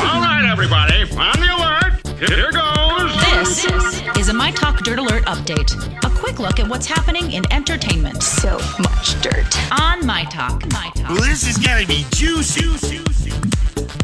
[0.00, 1.94] All right, everybody, on the alert.
[2.18, 3.12] Here goes.
[3.34, 6.07] This is a My Talk Dirt Alert update.
[6.18, 9.56] A quick look at what's happening in entertainment So much dirt.
[9.80, 10.64] on My Talk.
[10.72, 11.10] My Talk.
[11.10, 12.60] Well, this is gonna be juicy.
[12.62, 13.04] juicy.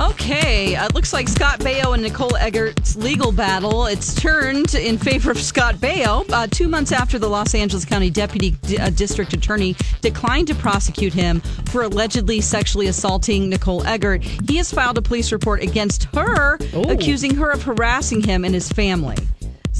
[0.00, 3.86] Okay, uh, looks like Scott Baio and Nicole Eggert's legal battle.
[3.86, 6.24] It's turned in favor of Scott Baio.
[6.32, 10.54] Uh, two months after the Los Angeles County Deputy D- uh, District Attorney declined to
[10.54, 16.04] prosecute him for allegedly sexually assaulting Nicole Eggert, he has filed a police report against
[16.14, 19.16] her, accusing her of harassing him and his family.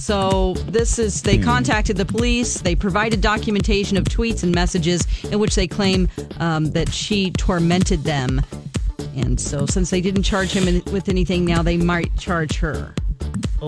[0.05, 2.61] So this is they contacted the police.
[2.61, 6.11] They provided documentation of tweets and messages in which they claim
[6.41, 8.43] um, that she tormented them.
[9.17, 12.95] And so, since they didn't charge him in- with anything, now they might charge her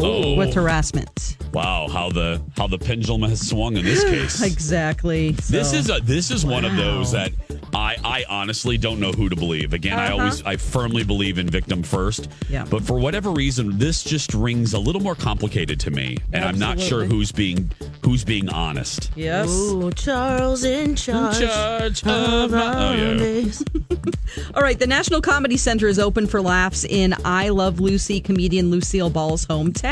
[0.04, 1.36] Oh, with harassment.
[1.52, 1.88] wow!
[1.88, 4.42] How the how the pendulum has swung in this case.
[4.42, 5.30] Exactly.
[5.32, 7.32] This So- is a this is one of those that
[7.74, 9.72] I I honestly don't know who to believe.
[9.72, 12.26] Again, I always I firmly believe in victim first.
[12.26, 12.44] Uh-huh.
[12.50, 12.64] Yeah.
[12.68, 16.58] But for whatever reason, this just rings a little more complicated to me, and I'm
[16.58, 17.70] not sure who's being
[18.04, 19.10] who's being honest.
[19.16, 19.48] yes.
[19.50, 21.38] Ooh, Charles in charge.
[21.38, 23.50] Judge of my- oh yeah.
[24.54, 24.78] All right.
[24.78, 29.46] The National Comedy Center is open for laughs in I Love Lucy comedian Lucille Ball's
[29.46, 29.85] hometown.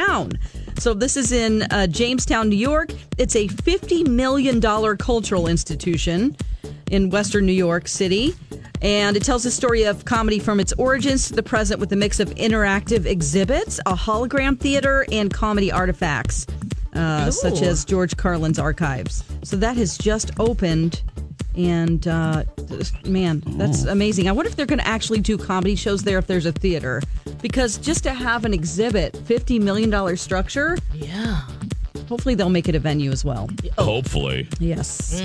[0.78, 2.90] So this is in uh, Jamestown, New York.
[3.16, 4.60] It's a $50 million
[4.96, 6.36] cultural institution
[6.90, 8.34] in Western New York City.
[8.82, 11.96] And it tells the story of comedy from its origins to the present with a
[11.96, 16.46] mix of interactive exhibits, a hologram theater, and comedy artifacts,
[16.94, 19.24] uh, such as George Carlin's archives.
[19.42, 21.02] So that has just opened.
[21.56, 22.44] And uh,
[23.06, 24.28] man, that's amazing.
[24.28, 27.00] I wonder if they're going to actually do comedy shows there if there's a theater.
[27.40, 31.42] Because just to have an exhibit, $50 million structure, Yeah.
[32.08, 33.48] hopefully they'll make it a venue as well.
[33.78, 35.20] Hopefully, Yes.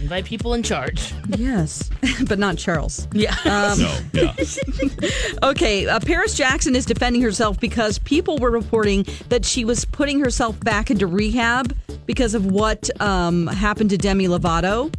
[0.00, 1.12] Invite people in charge.
[1.36, 1.88] Yes.
[2.28, 3.06] but not Charles.
[3.12, 3.36] Yeah.
[3.44, 4.34] no, yeah.
[5.42, 10.18] Okay, uh, Paris Jackson is defending herself because people were reporting that she was putting
[10.20, 14.92] herself back into rehab because of what um, happened to Demi Lovato.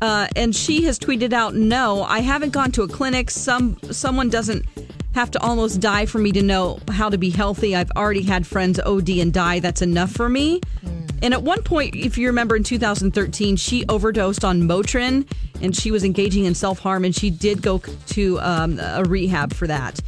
[0.00, 3.30] Uh, and she has tweeted out, "No, I haven't gone to a clinic.
[3.30, 4.64] Some someone doesn't
[5.14, 7.74] have to almost die for me to know how to be healthy.
[7.74, 9.60] I've already had friends OD and die.
[9.60, 10.60] That's enough for me."
[11.22, 15.26] And at one point, if you remember in 2013, she overdosed on Motrin
[15.60, 19.52] and she was engaging in self harm and she did go to um, a rehab
[19.52, 20.00] for that.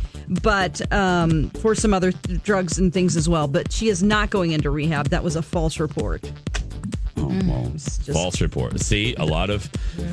[0.43, 3.49] But um, for some other th- drugs and things as well.
[3.49, 5.09] But she is not going into rehab.
[5.09, 6.31] That was a false report.
[7.21, 8.13] Well, mm-hmm.
[8.13, 8.81] false report.
[8.81, 9.65] See, a lot of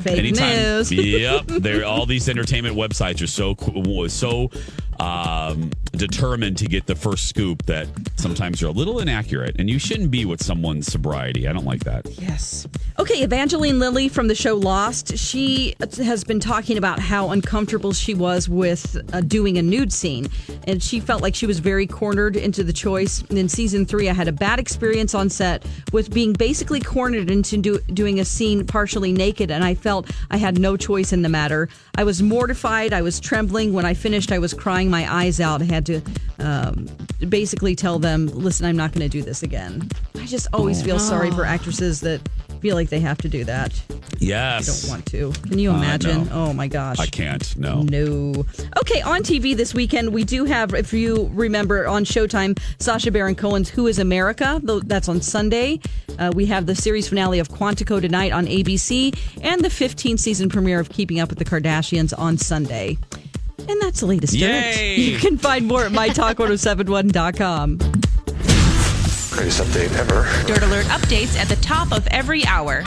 [0.02, 0.92] Fake news.
[0.92, 1.84] yep, there.
[1.84, 3.54] All these entertainment websites are so
[4.12, 4.50] so
[5.00, 9.78] um, determined to get the first scoop that sometimes they're a little inaccurate, and you
[9.78, 11.48] shouldn't be with someone's sobriety.
[11.48, 12.06] I don't like that.
[12.20, 12.66] Yes.
[12.98, 15.16] Okay, Evangeline Lilly from the show Lost.
[15.16, 20.28] She has been talking about how uncomfortable she was with uh, doing a nude scene.
[20.66, 23.22] And she felt like she was very cornered into the choice.
[23.30, 27.56] In season three, I had a bad experience on set with being basically cornered into
[27.56, 29.50] do, doing a scene partially naked.
[29.50, 31.68] And I felt I had no choice in the matter.
[31.96, 32.92] I was mortified.
[32.92, 33.72] I was trembling.
[33.72, 35.62] When I finished, I was crying my eyes out.
[35.62, 36.00] I had to
[36.38, 36.88] um,
[37.28, 39.88] basically tell them, listen, I'm not going to do this again.
[40.16, 42.20] I just always feel sorry for actresses that
[42.60, 43.80] feel like they have to do that.
[44.18, 45.32] Yes, Don't want to.
[45.48, 46.24] Can you imagine?
[46.24, 46.30] no.
[46.32, 46.98] Oh my gosh.
[46.98, 47.56] I can't.
[47.56, 47.82] No.
[47.82, 48.44] No.
[48.80, 53.36] Okay, on TV this weekend, we do have, if you remember, on Showtime, Sacha Baron
[53.36, 54.60] Cohen's Who is America?
[54.64, 55.80] That's on Sunday.
[56.18, 60.48] Uh, we have the series finale of Quantico tonight on ABC, and the 15th season
[60.48, 62.98] premiere of Keeping Up with the Kardashians on Sunday.
[63.66, 64.32] And that's the latest.
[64.34, 64.40] dirt.
[64.40, 64.96] Yay!
[64.96, 67.78] You can find more at mytalk1071.com.
[69.30, 70.26] Greatest update ever.
[70.48, 72.82] Dirt Alert updates at the top of every hour.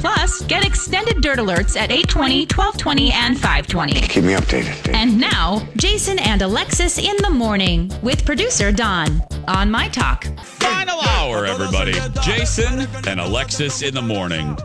[0.00, 4.00] Plus, get extended Dirt Alerts at 820, 1220, and 520.
[4.00, 4.94] Keep me updated, Dave.
[4.94, 10.24] And now, Jason and Alexis in the morning with producer Don on My Talk.
[10.42, 11.92] Final hour, everybody.
[12.22, 14.56] Jason and Alexis in the morning.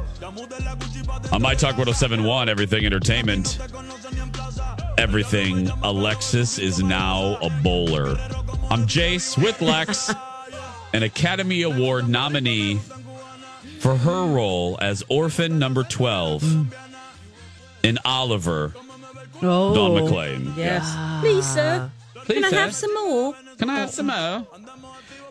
[1.32, 3.60] On My Talk 1071, Everything Entertainment.
[4.98, 5.70] Everything.
[5.84, 8.18] Alexis is now a bowler.
[8.70, 10.12] I'm Jace with Lex,
[10.94, 12.80] an Academy Award nominee
[13.80, 16.74] for her role as orphan number 12
[17.84, 18.74] in Oliver,
[19.42, 20.56] Oh, Don McClain.
[20.58, 20.96] Yes.
[21.24, 23.34] Lisa, Please, can I have some more?
[23.58, 24.48] Can I have some more?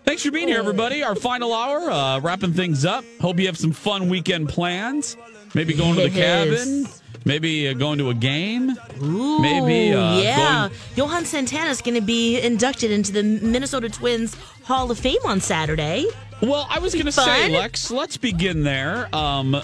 [0.04, 1.02] Thanks for being here, everybody.
[1.02, 3.02] Our final hour, uh, wrapping things up.
[3.20, 5.16] Hope you have some fun weekend plans.
[5.54, 6.48] Maybe going to the Yes.
[6.58, 6.88] cabin.
[7.24, 8.76] Maybe uh, going to a game.
[9.02, 10.68] Ooh, Maybe, uh, yeah.
[10.68, 15.40] going- Johan Santana's going to be inducted into the Minnesota Twins Hall of Fame on
[15.40, 16.06] Saturday.
[16.42, 17.48] Well, I was going to say?
[17.48, 19.14] Lex, let's begin there.
[19.14, 19.56] Um,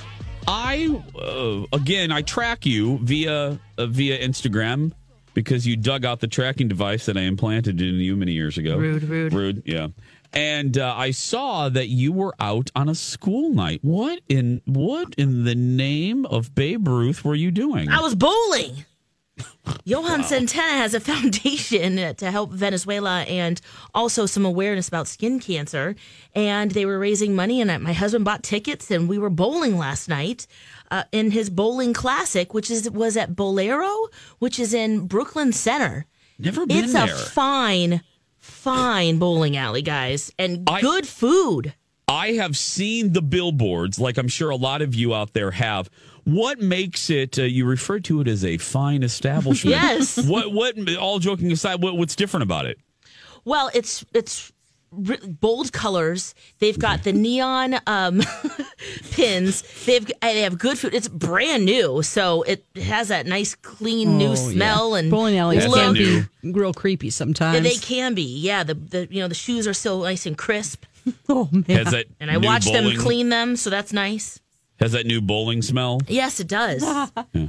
[0.49, 4.93] I uh, again, I track you via uh, via Instagram
[5.35, 8.77] because you dug out the tracking device that I implanted in you many years ago.
[8.77, 9.33] Rude, rude.
[9.33, 9.63] rude.
[9.67, 9.89] Yeah.
[10.33, 13.81] And uh, I saw that you were out on a school night.
[13.83, 17.89] What in what in the name of Babe Ruth were you doing?
[17.89, 18.85] I was bowling.
[19.85, 23.61] Johan Santana has a foundation to help Venezuela and
[23.95, 25.97] also some awareness about skin cancer.
[26.35, 30.09] And they were raising money, and my husband bought tickets, and we were bowling last
[30.09, 30.47] night
[30.91, 36.07] uh, in his bowling classic, which is was at Bowlero, which is in Brooklyn Center.
[36.39, 37.05] Never been It's there.
[37.05, 38.03] a fine,
[38.41, 41.75] fine bowling alley, guys, and I- good food.
[42.09, 45.89] I have seen the billboards, like I'm sure a lot of you out there have.
[46.25, 47.39] What makes it?
[47.39, 49.77] Uh, you refer to it as a fine establishment.
[49.81, 50.19] Yes.
[50.27, 50.53] What?
[50.53, 50.77] What?
[50.97, 52.79] All joking aside, what, what's different about it?
[53.45, 54.51] Well, it's it's
[54.93, 56.35] re- bold colors.
[56.59, 58.23] They've got the neon um,
[59.13, 59.63] pins.
[59.85, 60.95] They've they have good food.
[60.95, 65.93] It's brand new, so it has that nice, clean, new smell and Bowling alleys can
[65.93, 67.63] new- be real creepy sometimes.
[67.63, 68.23] They can be.
[68.23, 70.85] Yeah, the the you know the shoes are so nice and crisp,
[71.29, 71.65] Oh man.
[71.69, 72.07] Has that?
[72.21, 74.41] and I new watch them clean them, so that's nice.
[74.81, 76.01] Has that new bowling smell?
[76.09, 76.83] Yes, it does.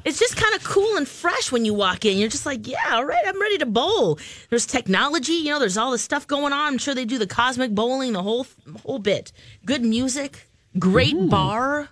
[0.04, 2.18] It's just kind of cool and fresh when you walk in.
[2.18, 4.20] You're just like, yeah, all right, I'm ready to bowl.
[4.50, 6.74] There's technology, you know, there's all this stuff going on.
[6.74, 8.48] I'm sure they do the cosmic bowling, the whole
[8.84, 9.32] whole bit.
[9.66, 10.48] Good music,
[10.78, 11.90] great bar.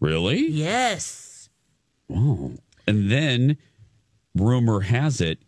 [0.00, 0.46] Really?
[0.48, 1.48] Yes.
[2.08, 2.52] Wow.
[2.86, 3.58] And then,
[4.34, 5.38] rumor has it,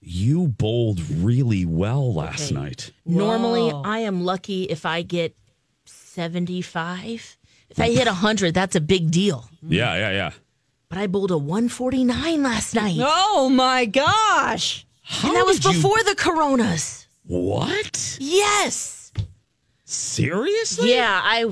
[0.00, 2.54] you bowled really well last Okay.
[2.54, 2.92] night.
[3.04, 5.36] Normally, I am lucky if I get
[5.84, 7.35] 75.
[7.76, 9.44] If I hit 100, that's a big deal.
[9.68, 10.30] Yeah, yeah, yeah.
[10.88, 12.96] But I bowled a 149 last night.
[12.98, 14.86] Oh my gosh.
[15.02, 17.06] How and that was did you- before the coronas.
[17.26, 18.16] What?
[18.18, 19.12] Yes.
[19.84, 20.94] Seriously?
[20.94, 21.50] Yeah, I.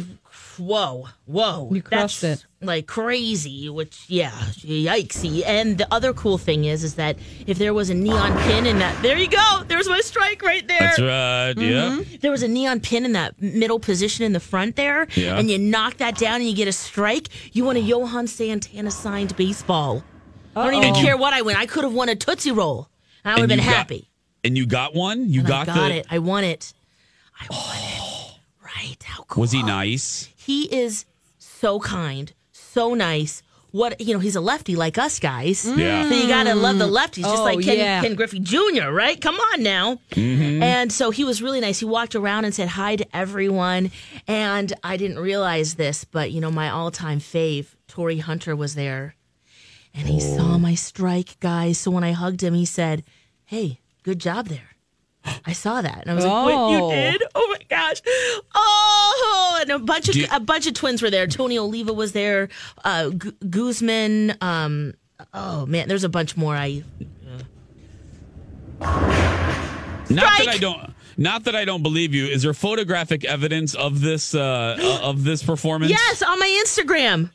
[0.59, 1.69] Whoa, whoa.
[1.73, 2.47] You crushed That's, it.
[2.61, 5.43] Like crazy, which, yeah, yikesy.
[5.45, 8.79] And the other cool thing is, is that if there was a neon pin in
[8.79, 9.63] that, there you go.
[9.69, 10.79] There's my strike right there.
[10.81, 11.53] That's right.
[11.57, 11.99] Yeah.
[11.99, 12.17] Mm-hmm.
[12.21, 15.37] There was a neon pin in that middle position in the front there, Yeah.
[15.39, 17.29] and you knock that down and you get a strike.
[17.53, 20.03] You won a Johan Santana signed baseball.
[20.57, 21.57] I don't even And you- care what I win.
[21.57, 22.89] I could have won a Tootsie Roll,
[23.25, 24.09] I would have been you got- happy.
[24.45, 25.29] And you got one?
[25.31, 25.95] You And got, I got the.
[25.97, 26.07] it.
[26.11, 26.73] I won it.
[27.41, 27.94] I won it.
[28.85, 29.03] Right?
[29.03, 29.43] How cool.
[29.43, 30.29] Was he nice?
[30.37, 31.07] He is
[31.39, 33.43] so kind, so nice.
[33.71, 35.65] What you know, he's a lefty like us guys.
[35.65, 35.79] Mm.
[35.79, 36.09] Yeah.
[36.09, 36.97] So you gotta love the mm.
[36.97, 38.03] lefties, just Oh, like Ken, yeah.
[38.03, 38.91] Ken Griffey Jr.
[38.91, 39.21] Right?
[39.21, 39.97] Come on now.
[40.11, 40.63] Mm-hmm.
[40.63, 41.81] And so he was really nice.
[41.81, 43.91] He walked around and said hi to everyone.
[44.29, 49.17] And I didn't realize this, but you know, my all-time fave, Torii Hunter, was there,
[49.93, 50.59] and he saw oh.
[50.59, 51.79] my strike, guys.
[51.79, 53.03] So when I hugged him, he said,
[53.47, 54.74] "Hey, good job there."
[55.47, 56.91] I saw that, and I was like, "Wait, you Oh.
[56.91, 57.23] did?
[57.35, 58.01] Oh my gosh!
[58.55, 61.27] Oh!" And a bunch of Do you- a bunch of twins were there.
[61.27, 62.49] Tony Oliva was there.
[62.85, 64.37] Uh, Gu- Guzman.
[64.41, 64.95] Um,
[65.33, 66.55] oh man, there's a bunch more.
[66.57, 66.83] I
[70.11, 70.93] Not that I don't.
[71.17, 72.27] Not that I don't believe you.
[72.27, 75.91] Is there photographic evidence of this uh, uh, of this performance?
[75.91, 77.31] yes on my Instagram,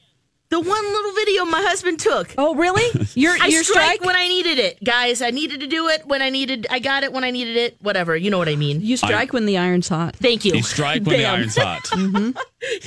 [0.49, 2.33] the one little video my husband took.
[2.37, 3.07] Oh really?
[3.13, 4.01] Your I your strike strike?
[4.01, 5.21] when I needed it, guys.
[5.21, 6.65] I needed to do it when I needed.
[6.69, 7.77] I got it when I needed it.
[7.81, 8.81] Whatever, you know what I mean.
[8.81, 10.15] you strike when the iron's hot.
[10.15, 10.53] Thank you.
[10.53, 11.83] You strike when the iron's hot.
[11.85, 12.37] mm-hmm.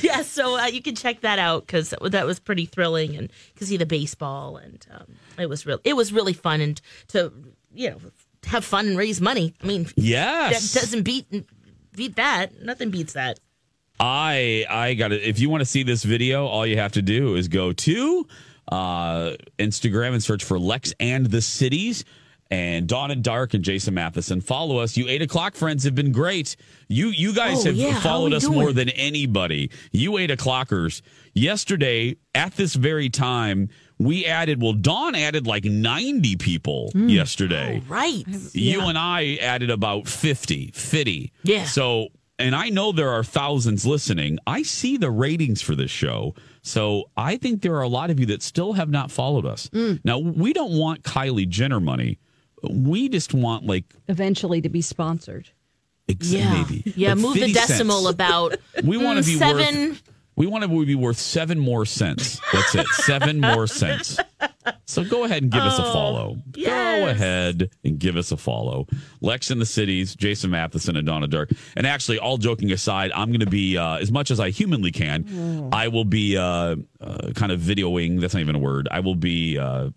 [0.05, 3.67] yeah, so uh, you can check that out because that was pretty thrilling, and to
[3.67, 5.07] see the baseball, and um,
[5.39, 5.79] it was real.
[5.85, 7.33] It was really fun, and to
[7.75, 7.99] you know
[8.47, 9.55] have fun and raise money.
[9.63, 10.73] I mean, Yes.
[10.73, 11.27] that doesn't beat
[11.95, 12.61] beat that.
[12.63, 13.39] Nothing beats that.
[14.03, 15.23] I I got it.
[15.23, 18.27] If you want to see this video, all you have to do is go to
[18.69, 22.05] uh, Instagram and search for Lex and the Cities.
[22.51, 24.41] and Dawn and Dark and Jason Matheson.
[24.41, 24.97] Follow us.
[24.97, 26.57] You eight o'clock friends have been great.
[26.89, 27.99] You you guys Oh, have yeah.
[28.01, 28.59] Followed us doing?
[28.59, 29.71] more than anybody.
[29.93, 31.01] You eight o'clockers.
[31.33, 33.69] Yesterday at this very time,
[33.99, 34.61] we added.
[34.61, 37.09] Well, Dawn added like ninety people Hmm.
[37.09, 37.81] yesterday.
[37.89, 38.25] Right.
[38.53, 41.33] You and I added about 50, 50.
[41.45, 41.65] Yeah.
[41.65, 42.09] So,
[42.43, 44.39] and I know there are thousands listening.
[44.47, 46.35] I see the ratings for this show.
[46.63, 49.69] So I think there are a lot of you that still have not followed us.
[49.71, 50.01] Mm.
[50.05, 52.19] Now, we don't want Kylie Jenner money.
[52.71, 55.49] We just want like, Eventually to be sponsored.
[56.09, 56.53] ex- Yeah.
[56.63, 56.93] maybe.
[56.97, 57.11] Yeah.
[57.15, 57.69] like move the 50 cents.
[57.69, 59.89] decimal about We want to be seven.
[59.91, 60.03] worth.
[60.37, 62.41] We want to be worth seven more cents.
[62.53, 62.87] That's it.
[62.89, 64.19] Seven more cents.
[64.87, 66.37] So go ahead and give us a follow.
[66.53, 68.87] Go Oh, ahead and give us a follow.
[69.21, 71.51] Lex in the cities, Jason Matheson, and Donna Dirk.
[71.77, 74.93] And actually, all joking aside, I'm going to be uh, as much as I humanly
[74.93, 75.25] can.
[75.25, 75.75] Mm.
[75.75, 78.21] I will be uh, uh, kind of videoing.
[78.21, 78.89] That's not even a word.
[78.91, 79.91] I will be uh,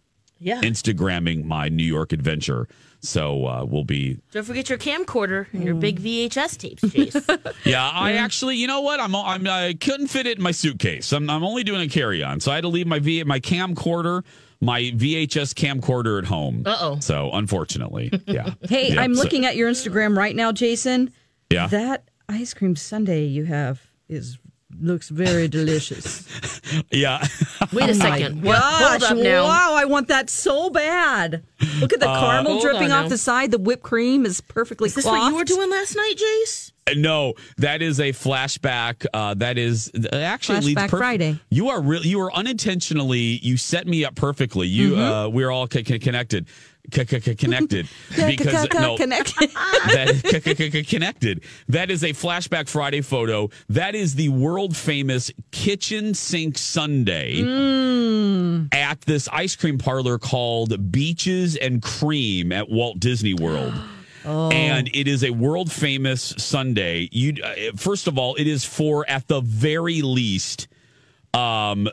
[0.46, 0.62] Yeah.
[0.62, 2.68] Instagramming my New York adventure.
[3.02, 7.54] So uh, we'll be Don't forget your camcorder and your big VHS tapes, Jace.
[7.66, 9.00] Yeah, I actually, you know what?
[9.00, 11.12] I'm, I'm I couldn't fit it in my suitcase.
[11.14, 13.40] I'm, I'm only doing a carry on, so I had to leave my V my
[13.40, 14.24] camcorder,
[14.62, 16.64] my VHS camcorder at home.
[16.66, 17.00] Uh-oh.
[17.00, 18.54] So unfortunately, yeah.
[18.70, 21.12] Hey, Yeah, I'm so- looking at your Instagram right now, Jason.
[21.52, 21.68] Yeah.
[21.68, 24.38] That ice cream sundae you have is
[24.82, 26.24] looks very delicious.
[26.92, 27.24] Yeah,
[27.72, 28.42] Wait a second.
[28.42, 28.58] What?
[28.58, 29.44] Hold Gosh, up now.
[29.44, 31.44] wow, I want that so bad.
[31.80, 33.08] Look at the caramel dripping off now.
[33.10, 33.52] the side.
[33.52, 35.20] The whipped cream is perfectly Is this clothed.
[35.22, 36.72] what you were doing last night, Jace?
[36.96, 39.06] no, that is a flashback.
[39.14, 41.40] Uh, that is actually Flashback perf- Friday.
[41.50, 44.68] You are really you are unintentionally you set me up perfectly.
[44.68, 45.02] You Mm-hmm.
[45.02, 46.48] uh, we're all c- c- connected.
[46.92, 49.50] Connected because no connected.
[49.54, 51.44] that connected.
[51.68, 53.50] That is a flashback Friday photo.
[53.70, 57.42] That is the world famous kitchen sink sundae
[58.72, 63.74] at this ice cream parlor called Beaches and Cream at Walt Disney World.
[64.26, 67.08] And it is a world famous sundae.
[67.12, 70.68] You uh, first of all, it is for at the very least
[71.36, 71.88] um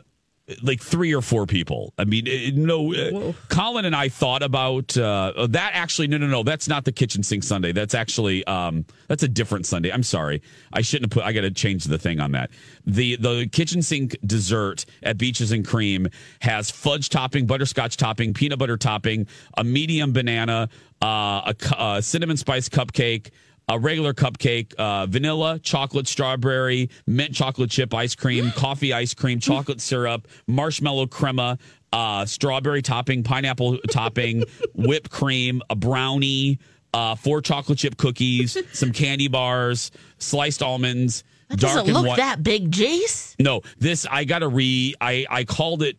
[0.61, 1.93] like three or four people.
[1.97, 2.93] I mean, uh, no.
[2.93, 5.71] Uh, Colin and I thought about uh, that.
[5.73, 6.43] Actually, no, no, no.
[6.43, 7.71] That's not the kitchen sink sundae.
[7.71, 9.91] That's actually um, that's a different sundae.
[9.91, 10.41] I'm sorry.
[10.71, 11.27] I shouldn't have put.
[11.27, 12.51] I got to change the thing on that.
[12.85, 16.07] The the kitchen sink dessert at Beaches and Cream
[16.41, 20.69] has fudge topping, butterscotch topping, peanut butter topping, a medium banana,
[21.01, 23.31] uh, a, a cinnamon spice cupcake
[23.69, 29.39] a regular cupcake, uh, vanilla, chocolate, strawberry, mint chocolate chip ice cream, coffee ice cream,
[29.39, 31.57] chocolate syrup, marshmallow crema,
[31.91, 34.43] uh, strawberry topping, pineapple topping,
[34.73, 36.59] whipped cream, a brownie,
[36.93, 41.23] uh, four chocolate chip cookies, some candy bars, sliced almonds.
[41.49, 42.17] That dark doesn't and look white.
[42.17, 43.35] that big, Jace.
[43.39, 44.95] No, this I gotta re.
[44.99, 45.97] I I called it.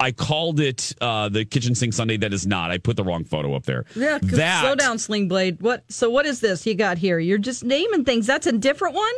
[0.00, 2.16] I called it uh, the kitchen sink sundae.
[2.18, 2.70] That is not.
[2.70, 3.84] I put the wrong photo up there.
[3.94, 5.60] Yeah, that slow down, Sling Blade.
[5.60, 5.84] What?
[5.90, 7.18] So what is this you got here?
[7.18, 8.26] You're just naming things.
[8.26, 9.14] That's a different one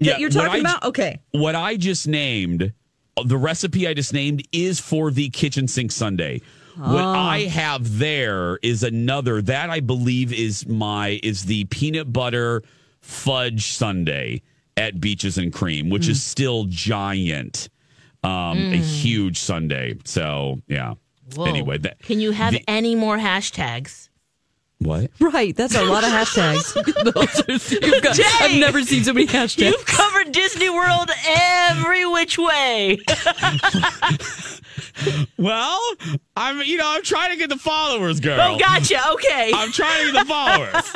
[0.00, 0.84] that Yeah, you're talking I- about.
[0.84, 1.20] Okay.
[1.32, 2.72] what I just named,
[3.16, 6.40] uh, the recipe I just named is for the kitchen sink sundae.
[6.76, 7.30] What ah.
[7.30, 12.62] I have there is another that I believe is my is the peanut butter
[13.00, 14.42] fudge sundae
[14.76, 16.28] at Beaches and Cream, which is hmm.
[16.28, 17.68] still giant,
[18.24, 19.94] um, a huge sundae.
[20.04, 20.94] So yeah.
[21.34, 21.44] Whoa.
[21.44, 24.08] Anyway, that Can you have the- any more hashtags?
[24.80, 25.10] what?
[25.20, 25.54] Right.
[25.56, 26.74] That's a lot of hashtags.
[27.82, 29.70] You've got- I've never seen so many hashtags.
[29.72, 32.98] You've covered Disney World every which way.
[35.36, 35.80] Well,
[36.36, 38.38] I'm you know I'm trying to get the followers, girl.
[38.40, 38.98] Oh, gotcha.
[39.12, 39.50] Okay.
[39.54, 40.92] I'm trying to get the followers.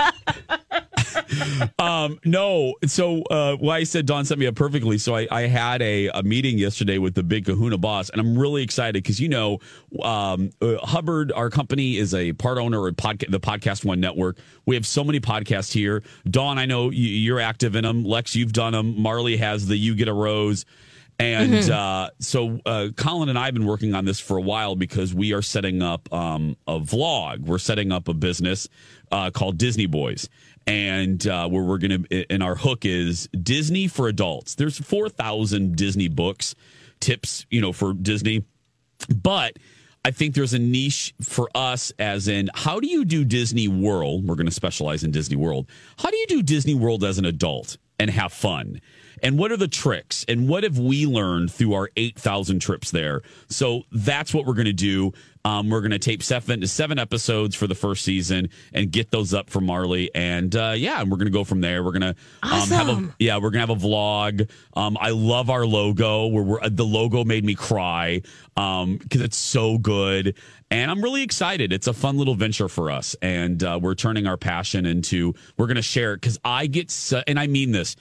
[1.79, 4.99] um, no, so uh, well, I said Don set me up perfectly.
[4.99, 8.39] So I, I had a, a meeting yesterday with the big Kahuna boss, and I'm
[8.39, 9.59] really excited because you know
[10.03, 14.39] um, uh, Hubbard, our company, is a part owner of podca- the Podcast One Network.
[14.67, 16.03] We have so many podcasts here.
[16.29, 18.05] Dawn, I know you, you're active in them.
[18.05, 19.01] Lex, you've done them.
[19.01, 20.65] Marley has the You Get a Rose.
[21.23, 24.75] And uh, so uh, Colin and I have been working on this for a while
[24.75, 27.43] because we are setting up um, a vlog.
[27.43, 28.69] We're setting up a business
[29.13, 30.29] uh, called Disney Boys.
[30.67, 34.57] And uh, where we're going to, and our hook is Disney for adults.
[34.57, 36.57] There's 4,000 Disney books,
[37.01, 38.45] tips, you know, for Disney.
[39.09, 39.59] But
[40.05, 44.27] I think there's a niche for us, as in, how do you do Disney World?
[44.27, 45.69] We're going to specialize in Disney World.
[45.99, 48.81] How do you do Disney World as an adult and have fun?
[49.23, 53.23] And what are the tricks and what have we learned through our 8,000 trips there.
[53.49, 55.13] So that's what we're going to do.
[55.45, 59.11] Um, we're going to tape seven to seven episodes for the first season and get
[59.11, 60.09] those up for Marley.
[60.15, 61.83] And uh, yeah, and we're going to go from there.
[61.83, 64.51] We're going to um, have a yeah, we're gonna have a vlog.
[64.75, 66.27] Um, I love our logo.
[66.27, 68.23] Where we're, the logo made me cry
[68.55, 70.37] because it's so good,
[70.71, 71.73] and I'm really excited.
[71.73, 75.35] It's a fun little venture for us, and uh, we're turning our passion into.
[75.57, 77.97] We're gonna share it because I get, so, and I mean this.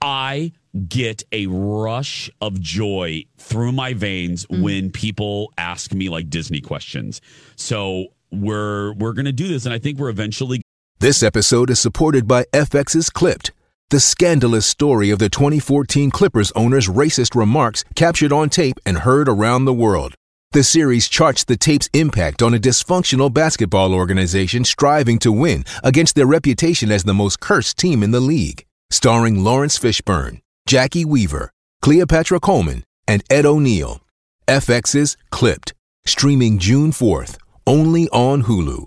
[0.00, 0.52] I
[0.88, 4.62] get a rush of joy through my veins mm-hmm.
[4.62, 7.20] when people ask me like Disney questions.
[7.56, 10.62] So we're we're gonna do this, and I think we're eventually
[11.00, 13.52] This episode is supported by FX's Clipped,
[13.90, 19.28] the scandalous story of the 2014 Clippers owner's racist remarks captured on tape and heard
[19.28, 20.14] around the world.
[20.52, 26.14] The series charts the tape's impact on a dysfunctional basketball organization striving to win against
[26.14, 28.64] their reputation as the most cursed team in the league.
[28.90, 31.50] Starring Laurence Fishburne, Jacki Weaver,
[31.82, 34.00] Cleopatra Coleman, and Ed O'Neill.
[34.48, 35.74] FX's Clipped,
[36.06, 38.86] streaming June 4th, only on Hulu.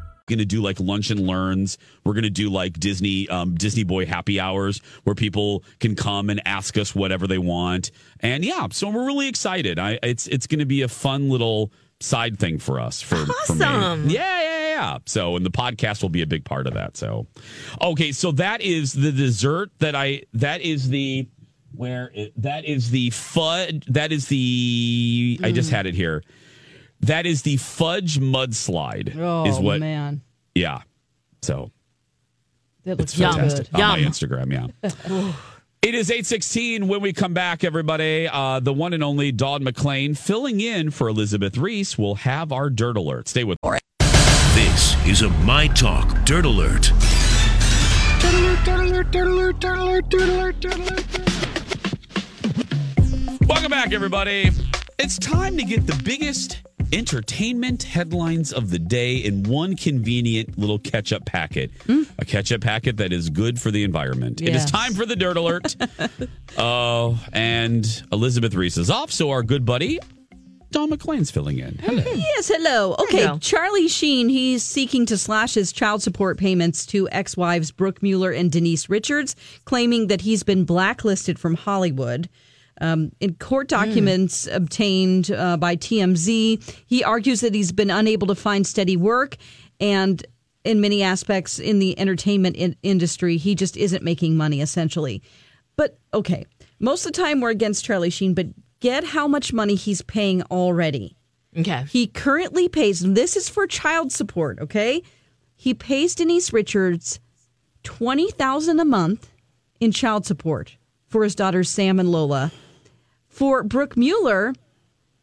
[0.31, 1.77] Going to do like lunch and learns.
[2.03, 6.29] We're going to do like Disney um, Disney Boy happy hours where people can come
[6.31, 7.91] and ask us whatever they want.
[8.21, 9.77] And yeah, so we're really excited.
[9.77, 13.53] I it's it's going to be a fun little side thing for us for for
[13.53, 14.07] Awesome.
[14.07, 14.15] me.
[14.15, 14.97] Yeah, yeah, yeah.
[15.05, 16.97] So and the podcast will be a big part of that.
[16.97, 17.27] So
[17.79, 21.27] okay, so that is the dessert that I that is the
[21.75, 26.23] where it, that is the fudge that is the I just had it here.
[27.01, 29.17] That is the fudge mudslide.
[29.17, 30.21] Oh is what man,
[30.55, 30.81] yeah.
[31.41, 31.71] So
[32.83, 33.81] that looks it's fantastic good.
[33.81, 34.73] on my Instagram.
[34.83, 35.31] Yeah.
[35.83, 38.27] It is 816 when we come back, everybody.
[38.31, 42.69] Uh, the one and only Dawn McLean filling in for Elizabeth Ries will have our
[42.69, 43.27] dirt alert.
[43.27, 43.57] Stay with
[44.53, 46.91] This is a My Talk Dirt Alert.
[53.47, 54.51] Welcome back, everybody.
[54.99, 60.79] It's time to get the biggest entertainment headlines of the day in one convenient little
[60.79, 61.71] catch up packet.
[61.85, 62.03] Hmm.
[62.19, 64.41] A catch up packet that is good for the environment.
[64.41, 65.75] It is time for the dirt alert.
[66.57, 69.99] Oh, and Elizabeth Ries is off, so our good buddy,
[70.71, 71.77] Don McClain's filling in.
[71.81, 72.03] Hello.
[72.13, 72.95] Yes, hello.
[72.99, 73.37] Okay, go.
[73.39, 78.31] Charlie Sheen, he's seeking to slash his child support payments to ex wives Brooke Mueller
[78.31, 82.29] and Denise Richards, claiming that he's been blacklisted from Hollywood.
[82.81, 88.35] Um, in court documents obtained uh, by TMZ, he argues that he's been unable to
[88.35, 89.37] find steady work
[89.79, 90.25] and
[90.63, 95.21] in many aspects in the entertainment in- industry, he just isn't making money essentially.
[95.75, 96.45] But okay,
[96.79, 98.47] most of the time we're against Charlie Sheen, but
[98.79, 101.15] get how much money he's paying already.
[101.57, 101.85] Okay.
[101.89, 105.01] He currently pays, and this is for child support, okay?
[105.55, 107.19] He pays Denise Richards
[107.83, 109.31] twenty thousand a month
[109.79, 112.51] in child support for his daughters Sam and Lola.
[113.31, 114.53] For Brooke Mueller,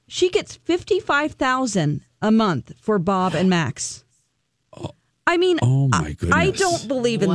[0.08, 4.02] she gets fifty five thousand a month for Bob and Max.
[5.26, 7.28] I mean, Oh, my I- I don't believe in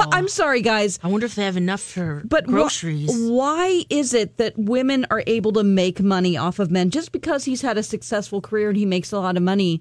[0.00, 0.06] this.
[0.12, 0.98] I'm sorry, guys.
[1.00, 3.08] I wonder if they have enough for But wh- groceries.
[3.14, 7.44] why is it that women are able to make money off of men just because
[7.44, 9.80] he's had a successful career and he makes a lot of money?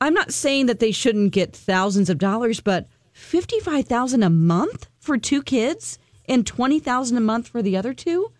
[0.00, 4.88] I'm not saying that they shouldn't get thousands of dollars, but fifty-five thousand a month
[4.98, 8.32] for two kids and twenty thousand a month for the other two.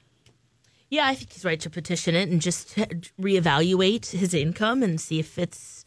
[0.91, 2.77] Yeah, I think he's right to petition it and just
[3.21, 5.85] reevaluate his income and see if it's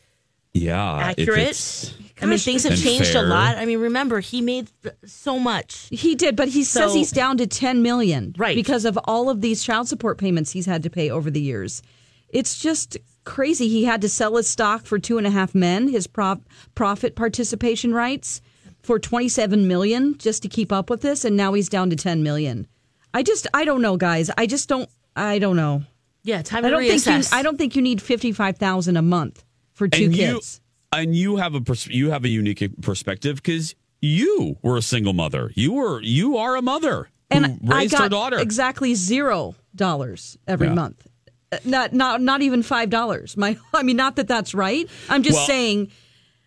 [0.53, 0.97] Yeah.
[0.97, 1.39] accurate.
[1.39, 3.23] it's- I mean, things have changed fair.
[3.25, 3.57] a lot.
[3.57, 4.69] I mean, remember, he made
[5.05, 5.87] so much.
[5.89, 8.55] He did, but he says he's down to ten million, Right.
[8.55, 11.81] Because of all of these child support payments he's had to pay over the years.
[12.27, 13.69] It's just crazy.
[13.69, 16.41] He had to sell his stock for two and a half men, his prop,
[16.75, 18.41] profit participation rights
[18.83, 21.95] for twenty seven million just to keep up with this, and now he's down to
[21.95, 22.67] ten million.
[23.13, 24.29] I just, I don't know, guys.
[24.37, 25.83] I just don't, I don't know.
[26.23, 27.33] Yeah, time I don't think you, reassess.
[27.33, 29.43] I don't think you need fifty five thousand a month
[29.73, 30.61] for two and kids.
[30.93, 34.81] You, and you have a pers- you have a unique perspective because you were a
[34.81, 35.51] single mother.
[35.55, 38.37] You were you are a mother who and I raised got her daughter.
[38.37, 40.73] exactly zero dollars every Yeah.
[40.75, 41.07] month.
[41.51, 43.35] Uh, Not not not even five dollars.
[43.37, 44.87] My I mean, not that that's right.
[45.09, 45.91] I'm just Well, saying.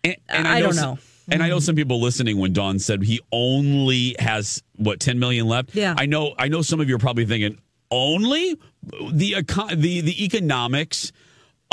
[0.03, 0.97] And, and I know don't s- know.
[1.29, 5.47] And I know some people listening when Don said he only has what 10 million
[5.47, 5.73] left.
[5.75, 5.95] Yeah.
[5.97, 7.57] I know I know some of you are probably thinking
[7.91, 8.57] only
[9.11, 11.11] the eco- the the economics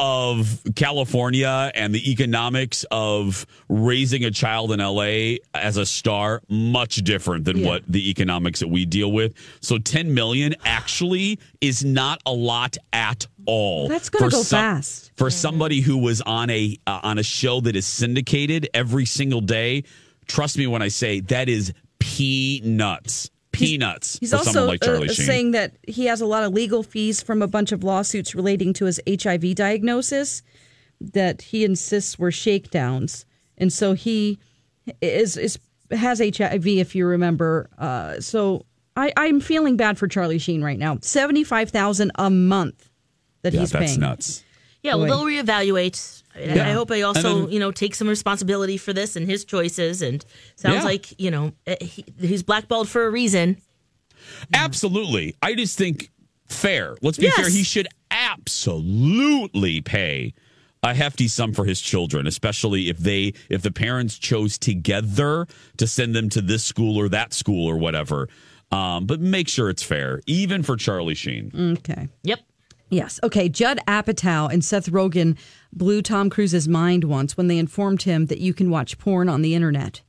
[0.03, 6.97] of California and the economics of raising a child in LA as a star much
[6.97, 7.67] different than Yeah.
[7.67, 9.35] what the economics that we deal with.
[9.61, 13.89] So 10 million actually is not a lot at all.
[13.89, 15.11] That's gonna For go some- fast.
[15.17, 19.43] for somebody who was on a uh, on a show that is syndicated every single
[19.43, 19.85] day.
[20.27, 23.31] Trust me when I say that is peanuts.
[23.53, 27.23] Peanuts He's for also like uh, saying that he has a lot of legal fees
[27.23, 30.43] from a bunch of lawsuits relating to his HIV diagnosis
[31.01, 33.25] that he insists were shakedowns,
[33.59, 34.39] and so he
[35.01, 35.59] is is
[35.91, 36.67] has HIV.
[36.67, 40.99] If you remember, uh, so I, I'm feeling bad for Charlie Sheen right now.
[41.01, 42.89] Seventy five thousand a month
[43.43, 44.01] that yeah, he's that's paying.
[44.01, 44.45] nuts.
[44.83, 46.23] Yeah, well, they'll reevaluate.
[46.35, 46.69] I- Yeah.
[46.69, 50.01] I hope he also, then- you know, take some responsibility for this and his choices.
[50.01, 50.25] And
[50.57, 50.85] sounds Yeah.
[50.85, 53.59] like, you know, eh, he, he's blackballed for a reason.
[54.55, 55.35] Absolutely.
[55.43, 56.11] I just think
[56.47, 56.97] fair.
[57.03, 57.37] Let's be Yes.
[57.37, 57.51] fair.
[57.51, 60.35] He should absolutely pay
[60.83, 65.87] a hefty sum for his children, especially if they if the parents chose together to
[65.87, 68.29] send them to this school or that school or whatever.
[68.73, 71.51] Um, but make sure it's fair, even for Charlie Sheen.
[71.79, 72.09] Okay.
[72.23, 72.41] Yep.
[72.91, 73.21] Yes.
[73.23, 73.49] Okay.
[73.49, 75.39] Judd Apatow and Seth Rogen
[75.73, 79.43] blew Tom Cruise's mind once when they informed him that you can watch porn on
[79.43, 80.03] the internet.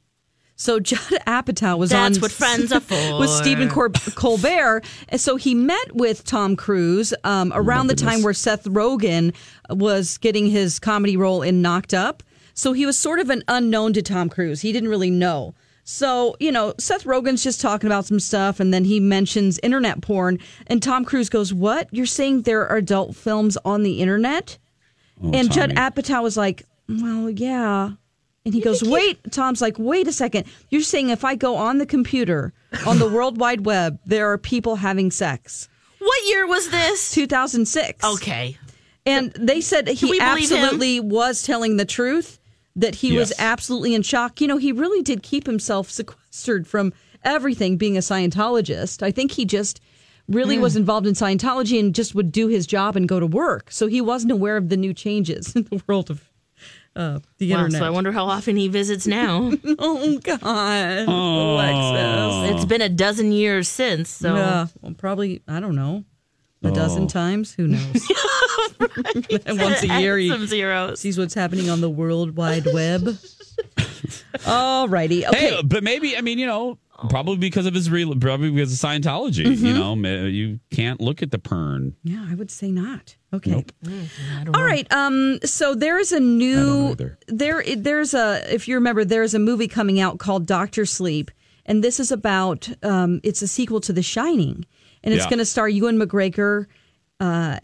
[0.55, 3.19] So Judd Apatow was That's on what friends are for.
[3.19, 8.21] with Stephen Cor- Colbert, and so he met with Tom Cruise um, around the time
[8.21, 9.33] where Seth Rogen
[9.69, 12.21] was getting his comedy role in Knocked Up.
[12.53, 14.61] So he was sort of an unknown to Tom Cruise.
[14.61, 15.55] He didn't really know.
[15.83, 20.01] So, you know, Seth Rogen's just talking about some stuff and then he mentions internet
[20.01, 21.87] porn and Tom Cruise goes, "What?
[21.91, 24.57] You're saying there are adult films on the internet?"
[25.23, 27.91] Oh, and Judd Apatow was like, "Well, yeah."
[28.45, 30.45] And he goes, "Wait." Tom's like, "Wait a second.
[30.69, 32.53] You're saying if I go on the computer
[32.87, 35.67] on the World Wide Web, there are people having sex?"
[35.99, 37.11] What year was this?
[37.11, 38.03] 2006.
[38.03, 38.57] Okay.
[39.05, 42.39] And they said he absolutely was telling the truth,
[42.75, 44.39] that he was absolutely in shock.
[44.41, 49.03] You know, he really did keep himself sequestered from everything being a Scientologist.
[49.03, 49.79] I think he just
[50.27, 50.61] really Hmm.
[50.61, 53.71] was involved in Scientology and just would do his job and go to work.
[53.71, 56.29] So he wasn't aware of the new changes in the world of
[56.95, 57.79] uh, the Wow, internet.
[57.79, 59.51] so I wonder how often he visits now.
[59.79, 61.07] oh, God.
[61.07, 62.51] Alexis.
[62.55, 64.09] it's been a dozen years since.
[64.09, 66.03] So Yeah, well, probably, I don't know,
[66.63, 66.73] a Oh.
[66.73, 67.53] dozen times.
[67.53, 68.07] Who knows?
[69.45, 70.99] And once a year, he some zeros.
[70.99, 73.17] sees what's happening on the World Wide Web.
[74.47, 75.25] All righty.
[75.27, 75.51] Okay.
[75.55, 76.77] Hey, but maybe I mean you know
[77.09, 79.45] probably because of his real probably because of Scientology.
[79.45, 79.65] Mm-hmm.
[79.65, 79.95] You know,
[80.25, 81.93] you can't look at the pern.
[82.03, 83.15] yeah, I would say not.
[83.33, 83.51] Okay.
[83.51, 83.71] Nope.
[84.55, 84.91] All right.
[84.91, 85.39] Um.
[85.43, 86.95] So there is a new
[87.27, 87.63] there.
[87.67, 91.31] There's a if you remember, there's a movie coming out called Doctor Sleep,
[91.65, 92.67] and this is about.
[92.83, 93.19] Um.
[93.23, 94.65] It's a sequel to The Shining,
[95.03, 95.29] and it's Yeah.
[95.29, 96.65] going to star Ewan McGregor,
[97.21, 97.59] uh,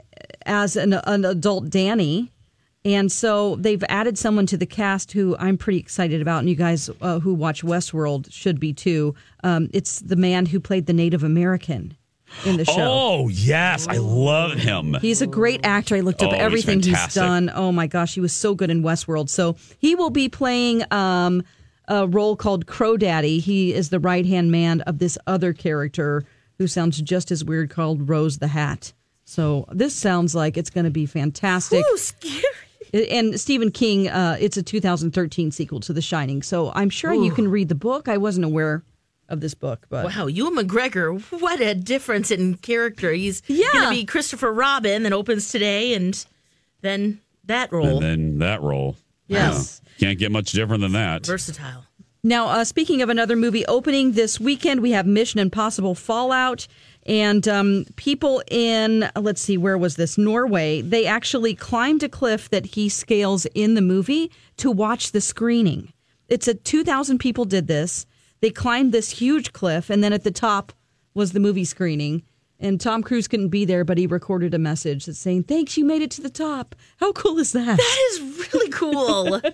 [0.45, 2.31] as an an adult Danny.
[2.85, 6.55] And so they've added someone to the cast who I'm pretty excited about, and you
[6.55, 9.13] guys uh, who watch Westworld should be too.
[9.43, 11.97] Um, it's the man who played the Native American
[12.45, 12.75] in the show.
[12.77, 14.93] Oh yes, I love him.
[15.01, 15.95] He's a great actor.
[15.97, 17.21] I looked up Oh, everything he's, fantastic.
[17.21, 17.51] done.
[17.53, 19.27] Oh my gosh, he was so good in Westworld.
[19.29, 21.43] So he will be playing um,
[21.89, 23.39] a role called Crow Daddy.
[23.39, 26.23] He is the right hand man of this other character
[26.57, 28.93] who sounds just as weird called Rose the Hat.
[29.29, 31.83] So this sounds like it's going to be fantastic.
[31.85, 32.43] Ooh, scary.
[33.11, 36.41] And Stephen King, uh, it's a 2013 sequel to The Shining.
[36.41, 38.07] So I'm sure you can read the book.
[38.07, 38.83] I wasn't aware
[39.27, 43.11] of this book, but Wow, Ewan McGregor, what a difference in character.
[43.11, 43.67] He's Yeah.
[43.73, 46.25] going to be Christopher Robin that opens today and
[46.79, 47.97] then that role.
[47.97, 48.95] And then that role.
[49.27, 49.81] Yes.
[49.83, 50.07] Yeah.
[50.07, 51.25] Can't get much different than that.
[51.25, 51.83] Versatile.
[52.23, 56.67] Now, uh, speaking of another movie opening this weekend, we have Mission Impossible Fallout.
[57.07, 60.17] And um, people in, let's see, where was this?
[60.17, 60.81] Norway.
[60.81, 65.93] They actually climbed a cliff that he scales in the movie to watch the screening.
[66.27, 68.05] It's a 2,000 people did this.
[68.41, 70.73] They climbed this huge cliff, and then at the top
[71.13, 72.23] was the movie screening.
[72.59, 75.85] And Tom Cruise couldn't be there, but he recorded a message that's saying, Thanks, you
[75.85, 76.75] made it to the top.
[76.99, 77.77] How cool is that?
[77.77, 79.41] That is really cool.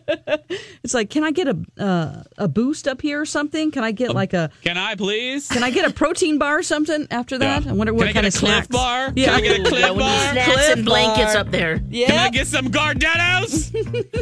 [0.83, 3.71] It's like, can I get a uh, a boost up here or something?
[3.71, 5.47] Can I get like a Can I please?
[5.47, 7.63] can I get a protein bar or something after that?
[7.63, 7.71] Yeah.
[7.71, 8.67] I wonder what Can I kind get of a Cliff snacks.
[8.67, 9.13] bar?
[9.15, 9.25] Yeah.
[9.27, 10.31] Can I get a yeah, Cliff we need bar?
[10.33, 11.41] snacks Cliff and blankets bar.
[11.41, 11.81] up there.
[11.89, 12.07] Yeah.
[12.07, 13.71] Can I get some Gardettos?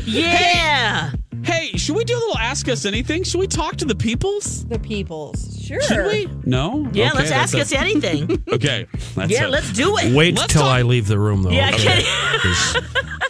[0.05, 1.09] Yeah.
[1.11, 1.77] hey, Mm-hmm.
[1.77, 3.23] should we do a little Ask Us Anything?
[3.23, 4.65] Should we talk to the peoples?
[4.65, 5.59] the peoples.
[5.61, 5.81] Sure.
[5.81, 6.27] Should we?
[6.45, 6.89] No?
[6.93, 8.43] Yeah, Okay, let's that's ask a- us anything.
[8.51, 8.85] Okay.
[9.15, 10.13] That's yeah, a- let's do it.
[10.13, 11.49] Wait Let's till talk- I leave the room, though.
[11.51, 11.99] Yeah, okay?
[11.99, 12.39] okay.
[12.39, 12.77] 'Cause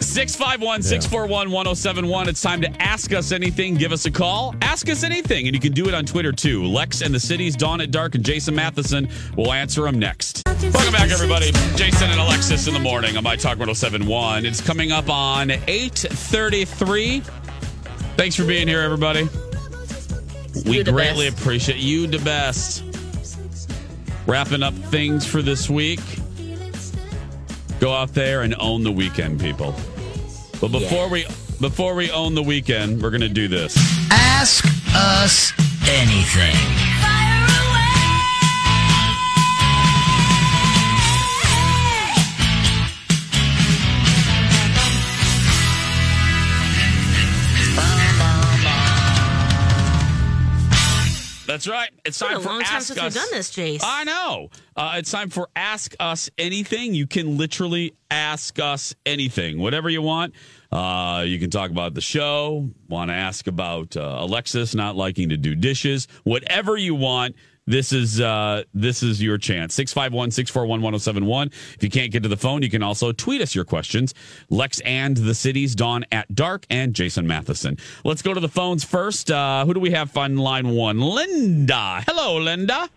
[0.08, 2.28] 651 641 1071.
[2.28, 3.74] It's time to ask us anything.
[3.76, 4.54] Give us a call.
[4.62, 5.46] Ask us anything.
[5.46, 6.64] And you can do it on Twitter too.
[6.64, 10.42] Lex and the Cities, Dawn at Dark, and Jason Matheson will answer them next.
[10.46, 11.50] Welcome back, everybody.
[11.76, 14.44] Jason and Alexis in the morning on My Talk 1071.
[14.44, 17.22] It's coming up on 833.
[18.16, 19.28] Thanks for being here, everybody.
[20.66, 21.40] We You the greatly best.
[21.40, 22.84] appreciate you, the best.
[24.26, 26.00] Wrapping up things for this week.
[27.80, 29.74] Go out there and own the weekend, people.
[30.60, 31.26] But before we
[31.60, 33.76] before we own the weekend, we're gonna do this.
[34.10, 35.52] Ask us
[35.88, 36.91] anything.
[51.52, 51.90] That's right.
[52.06, 53.14] It's It's been time a for long time ask since us.
[53.14, 53.80] we've done this, Jace.
[53.84, 54.48] I know.
[54.74, 56.94] Uh, it's time for ask us anything.
[56.94, 60.32] You can literally ask us anything, whatever you want.
[60.70, 62.70] Uh, you can talk about the show.
[62.88, 66.08] Want to ask about uh, Alexis not liking to do dishes.
[66.24, 67.36] Whatever you want.
[67.66, 69.76] This is uh, this is your chance.
[69.78, 71.46] 651-641-1071.
[71.74, 74.14] If you can't get to the phone, you can also tweet us your questions.
[74.50, 77.78] Lex and the cities, Dawn at dark, and Jason Matheson.
[78.04, 79.30] Let's go to the phones first.
[79.30, 81.00] Uh, who do we have on line one?
[81.00, 82.02] Linda.
[82.04, 82.88] Hello, Linda.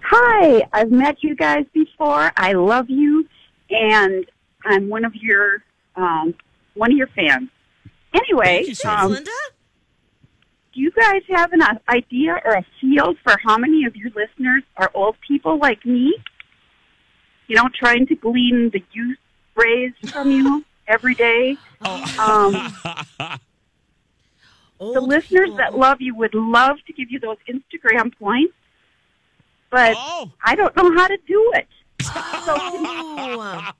[0.00, 2.32] Hi, I've met you guys before.
[2.36, 3.26] I love you,
[3.68, 4.24] and
[4.64, 5.62] I'm one of your
[5.96, 6.34] um,
[6.72, 7.50] one of your fans.
[8.14, 9.30] Anyway, um, Linda?
[10.74, 14.10] Do you guys have an uh, idea or a feel for how many of your
[14.10, 16.16] listeners are old people like me?
[17.46, 19.18] You know, trying to glean the youth
[19.54, 21.56] rays from you every day.
[21.80, 22.52] Um,
[24.78, 28.54] the listeners that love you would love to give you those Instagram points,
[29.70, 29.94] but
[30.44, 31.68] I don't know how to do it.
[32.46, 33.70] Oh.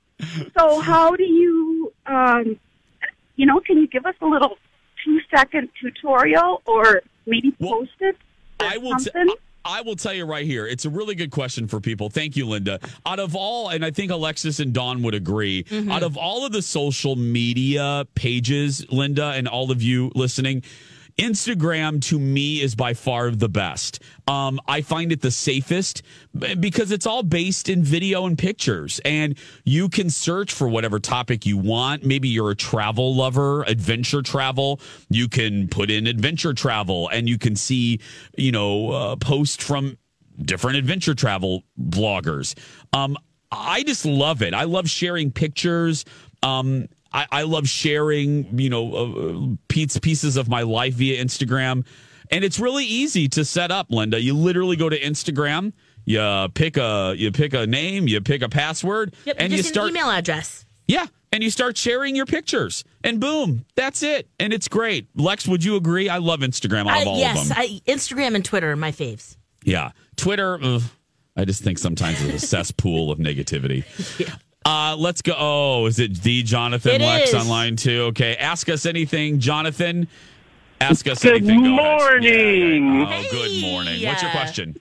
[0.57, 2.57] So how do you, um,
[3.35, 4.57] you know, can you give us a little
[5.05, 8.17] two second tutorial or maybe post it?
[8.59, 8.95] I will.
[8.97, 9.29] T- something?
[9.67, 10.67] I will tell you right here.
[10.67, 12.09] It's a really good question for people.
[12.11, 12.79] Thank you, Linda.
[13.03, 15.91] Out of all, and I think Alexis and Dawn would agree, Mm-hmm.
[15.91, 20.61] out of all of the social media pages, Linda, and all of you listening,
[21.17, 24.01] Instagram to me is by far the best.
[24.27, 26.01] Um, I find it the safest
[26.59, 31.45] because it's all based in video and pictures, and you can search for whatever topic
[31.45, 32.03] you want.
[32.03, 34.81] Maybe you're a travel lover, adventure travel.
[35.09, 37.99] You can put in adventure travel, and you can see,
[38.37, 39.97] you know, uh, posts from
[40.41, 42.55] different adventure travel bloggers.
[42.91, 43.17] Um,
[43.51, 44.53] I just love it.
[44.53, 46.03] I love sharing pictures.
[46.43, 51.85] Um, I, I love sharing, you know, uh, pieces of my life via Instagram.
[52.29, 54.19] And it's really easy to set up, Linda.
[54.19, 55.71] You literally go to Instagram,
[56.05, 59.89] you pick a you pick a name, you pick a password, Yep, and you start
[59.91, 60.65] an email address.
[60.87, 65.07] yeah, and you start sharing your pictures, and boom, that's it, and it's great.
[65.15, 66.09] Lex, would you agree?
[66.09, 67.57] I love Instagram out of I- all yes, of them.
[67.59, 69.37] I, Instagram and Twitter are my faves.
[69.63, 69.91] Yeah.
[70.15, 70.81] Twitter, ugh,
[71.37, 73.83] I just think sometimes it's a cesspool of negativity.
[74.65, 75.33] Uh, let's go.
[75.37, 77.35] Oh, is it the Jonathan It Lex is.
[77.35, 78.03] online too?
[78.09, 78.35] Okay.
[78.35, 80.07] Ask us anything, Jonathan.
[80.81, 81.61] Ask us Good anything.
[81.61, 82.99] Good morning.
[83.01, 83.23] Yeah.
[83.23, 84.03] Oh, good morning.
[84.05, 84.75] What's your question?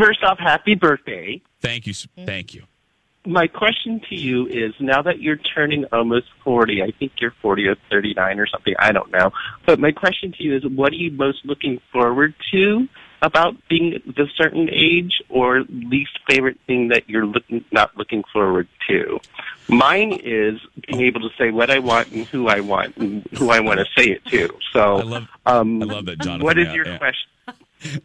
[0.00, 1.42] First off, happy birthday.
[1.60, 1.94] Thank you.
[2.24, 2.62] Thank you.
[3.26, 7.66] My question to you is now that you're turning almost 40, I think you're 40
[7.66, 9.32] or 39 or something, I don't know.
[9.66, 12.86] But my question to you is what are you most looking forward to
[13.22, 18.68] about being this certain age or least favorite thing that you're looking, not looking forward
[18.88, 19.18] to?
[19.68, 23.50] Mine is being able to say what I want and who I want and who
[23.50, 24.48] I want to say it to.
[24.72, 26.44] So, I love, um, I love that, Jonathan.
[26.44, 26.98] what is Yeah, your yeah.
[26.98, 27.28] question?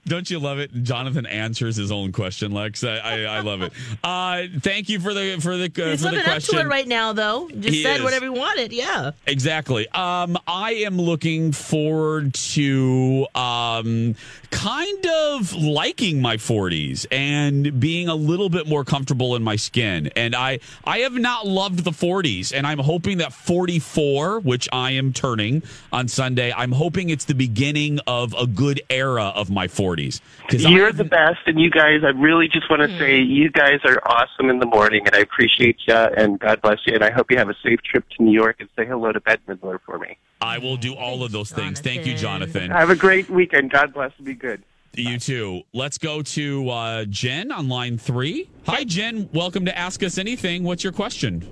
[0.06, 0.72] Don't you love it?
[0.84, 2.84] Jonathan answers his own question, Lex.
[2.84, 3.74] I, I, I love it.
[4.04, 6.56] Uh, thank you for the for the uh, He's for the living up question.
[6.56, 7.48] to it right now, though.
[7.50, 8.04] Just He said is.
[8.04, 8.72] whatever he wanted.
[8.74, 9.12] Yeah.
[9.28, 9.88] Exactly.
[9.90, 14.16] Um, I am looking forward to um,
[14.50, 20.08] kind of liking my 40s and being a little bit more comfortable in my skin.
[20.16, 24.92] And I, I have not loved the 40s, and I'm hoping that 44, which I
[24.92, 29.68] am turning on Sunday, I'm hoping it's the beginning of a good era of my
[29.72, 30.22] 40s.
[30.42, 33.00] Because You're the best, and you guys, I really just want to Hmm.
[33.00, 36.80] say you guys are awesome in the morning, and I appreciate you, and God bless
[36.86, 39.12] you, and I hope you have a safe trip to New York, and say hello
[39.12, 40.18] to Bette Midler for me.
[40.42, 41.80] I will do all of those things.
[41.80, 42.72] Thank you, Jonathan.
[42.72, 43.72] Have a great weekend.
[43.72, 44.12] God bless.
[44.18, 44.64] and Be good.
[44.94, 45.62] You too.
[45.74, 48.50] Let's go to uh, Jen on line three.
[48.66, 49.30] Hi, Jen.
[49.34, 50.64] Welcome to Ask Us Anything.
[50.64, 51.48] What's your question?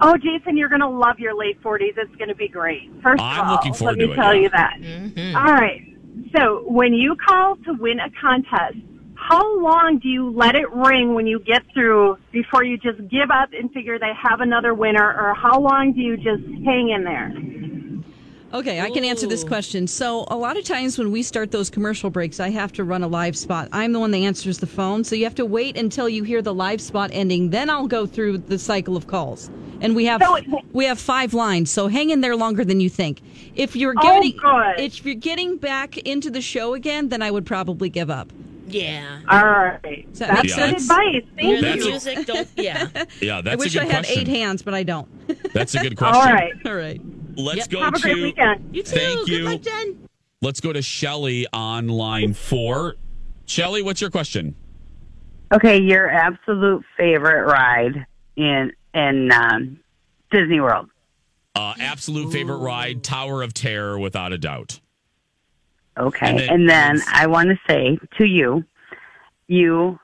[0.00, 1.96] Oh, Jason, you're going to love your late 40s.
[1.98, 2.90] It's going to be great.
[3.02, 4.40] First I'm of all, looking forward let me to it, tell yeah.
[4.40, 5.36] you that.
[5.36, 5.91] All right.
[6.34, 8.78] So when you call to win a contest,
[9.14, 13.30] how long do you let it ring when you get through before you just give
[13.30, 17.04] up and figure they have another winner, or how long do you just hang in
[17.04, 17.32] there?
[18.52, 19.86] Okay, I can answer this question.
[19.86, 23.02] So, a lot of times when we start those commercial breaks, I have to run
[23.02, 23.68] a live spot.
[23.72, 26.42] I'm the one that answers the phone, so you have to wait until you hear
[26.42, 27.48] the live spot ending.
[27.48, 30.22] Then I'll go through the cycle of calls, and we have
[30.72, 31.70] we have five lines.
[31.70, 33.22] So hang in there longer than you think.
[33.54, 34.80] If you're Oh, getting good.
[34.80, 38.30] if you're getting back into the show again, then I would probably give up.
[38.66, 39.20] Yeah.
[39.28, 40.06] All right.
[40.10, 40.82] Does that That's make Yeah, good sense?
[40.90, 41.22] advice.
[41.36, 41.90] Thank Hear the That's- you.
[41.90, 42.48] music, don't.
[42.56, 42.88] Yeah.
[43.20, 44.20] Yeah, I that's wish a good I had question.
[44.22, 45.08] eight hands, but I don't.
[45.52, 46.16] That's a good question.
[46.22, 46.52] All right.
[46.64, 47.00] All right.
[47.36, 47.68] Let's Yep.
[47.70, 48.74] go Have a to great weekend.
[48.74, 48.96] You too.
[48.96, 49.44] Thank Good you.
[49.44, 50.08] luck, Jen.
[50.40, 52.94] Let's go to Shelly on line four.
[53.46, 54.54] Shelly, what's your question?
[55.54, 59.78] Okay, your absolute favorite ride in in um,
[60.30, 60.88] Disney World.
[61.54, 64.80] Uh, absolute favorite ride, Tower of Terror, without a doubt.
[65.98, 68.64] Okay, And and then- then, I want to say to you,
[69.48, 69.98] you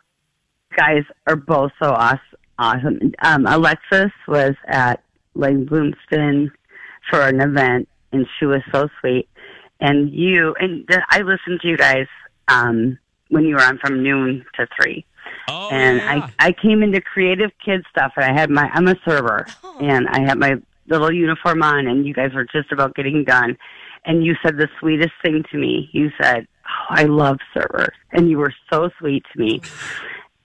[0.77, 2.19] guys are both so awes-
[2.59, 3.13] awesome.
[3.23, 5.03] Um, Alexis was at
[5.35, 6.51] Lake Bloomston
[7.09, 9.29] for an event, and she was so sweet.
[9.81, 12.07] And you and th- I listened to you guys
[12.49, 15.07] um, when you were on from noon to three.
[15.49, 16.29] Oh, and yeah.
[16.41, 19.47] I I came into creative kid stuff, and I had my I'm a server,
[19.81, 20.57] and I had my
[20.89, 23.57] little uniform on, and you guys were just about getting done,
[24.05, 25.89] and you said the sweetest thing to me.
[25.93, 29.61] You said, oh, "I love servers," and you were so sweet to me,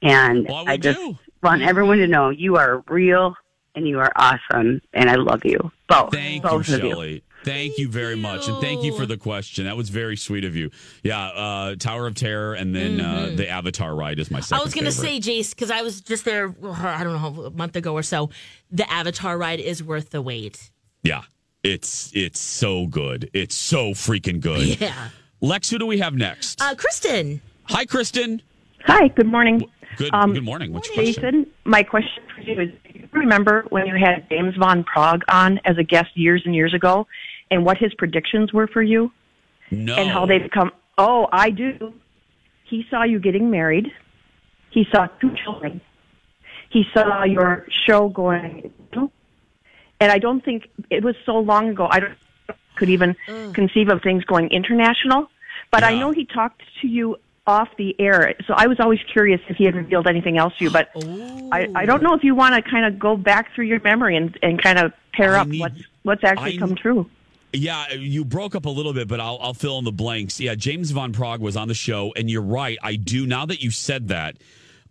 [0.02, 1.18] and Well, I just do.
[1.42, 3.36] want everyone to know you are real
[3.76, 6.12] and you are awesome, and I love you both.
[6.12, 6.78] Thank both you.
[6.78, 7.24] Shelly.
[7.44, 9.66] Thank you very much, and thank you for the question.
[9.66, 10.70] That was very sweet of you.
[11.04, 14.62] Yeah, uh, Tower of Terror, and then uh, the Avatar ride is my second.
[14.62, 15.24] I was going to favorite.
[15.24, 18.30] say, Jace, because I was just there, I don't know, a month ago or so.
[18.72, 20.72] The Avatar ride is worth the wait.
[21.04, 21.24] yeah,
[21.64, 23.30] it's it's so good.
[23.34, 24.80] It's so freaking good.
[24.82, 25.10] Yeah.
[25.42, 26.62] Lex, who do we have next?
[26.62, 27.42] Uh, Kristen.
[27.66, 28.42] Hi, Kristen.
[28.86, 29.70] Hi, good morning.
[29.98, 30.72] Good Um, good morning.
[30.74, 31.24] What's your question?
[31.24, 35.22] Jason, my question for you is do you remember when you had James Van Praagh
[35.30, 37.06] on as a guest years and years ago
[37.54, 39.12] and what his predictions were for you
[39.70, 39.96] No.
[39.96, 40.72] and how they've come?
[40.98, 41.94] Oh, I do.
[42.66, 43.92] He saw you getting married.
[44.72, 45.80] He saw two children.
[46.70, 48.74] He saw your show going,
[50.00, 51.88] and I don't think it was so long ago.
[51.90, 52.18] I don't
[52.76, 53.54] could even mm.
[53.54, 55.30] conceive of things going international.
[55.70, 59.42] But I know he talked to you off the air, so I was always curious
[59.48, 60.72] if he had revealed anything else to you.
[60.72, 60.90] But
[61.52, 64.16] I, I don't know if you want to kind of go back through your memory
[64.16, 67.10] and, and kind of pair I up need- what's what's actually I- come true.
[67.54, 70.40] Yeah, you broke up a little bit, but I'll, I'll fill in the blanks.
[70.40, 72.78] Yeah, James Van Praagh was on the show, and you're right.
[72.82, 74.38] I do now that you said that.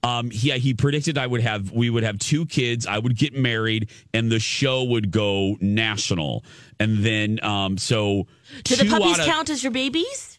[0.05, 2.87] Um, he he predicted I would have we would have two kids.
[2.87, 6.45] I would get married, and the show would go national.
[6.81, 8.27] And then um, so
[8.65, 10.39] Do the puppies of- count as your babies?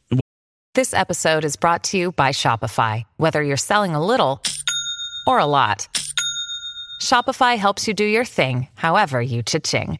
[0.75, 3.03] This episode is brought to you by Shopify.
[3.17, 4.41] Whether you're selling a little
[5.27, 5.88] or a lot,
[7.01, 9.99] Shopify helps you do your thing, however you cha-ching.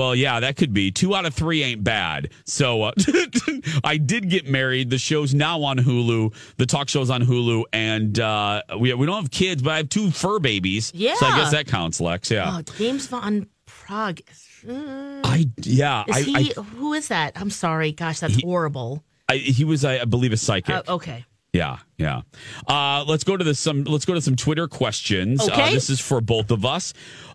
[0.00, 2.30] Well, yeah, that could be two out of three ain't bad.
[2.46, 2.92] So uh,
[3.84, 4.88] I did get married.
[4.88, 6.34] The show's now on Hulu.
[6.56, 9.90] The talk show's on Hulu, and uh, we we don't have kids, but I have
[9.90, 10.90] two fur babies.
[10.94, 11.16] Yeah.
[11.16, 12.30] so I guess that counts, Lex.
[12.30, 14.22] Yeah, Oh, James Van Praagh.
[14.64, 15.20] Mm.
[15.22, 17.38] I yeah, Is I, he, I, who is that?
[17.38, 17.92] I'm sorry.
[17.92, 19.04] Gosh, that's horrible.
[19.28, 20.76] I he was I, I believe a psychic.
[20.76, 21.26] Uh, okay.
[21.52, 22.22] Yeah, yeah.
[22.66, 23.84] Uh, let's go to the some.
[23.84, 25.40] Let's go to some Twitter questions.
[25.48, 26.92] Uh, this is for both of us.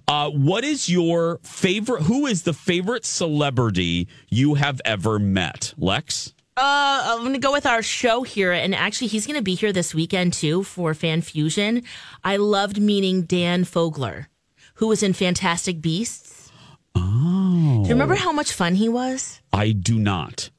[0.08, 2.04] Uh, what is your favorite?
[2.04, 6.34] Who is the favorite celebrity you have ever met, Lex?
[6.58, 8.54] Uh, I'm going to go with our show here.
[8.54, 11.84] And actually, he's going to be here this weekend too for Fan Fusion.
[12.23, 14.28] I loved meeting Dan Fogler,
[14.75, 16.49] who was in Fantastic Beasts.
[16.95, 19.41] Oh, Do you remember how much fun he was?
[19.51, 20.49] I do not.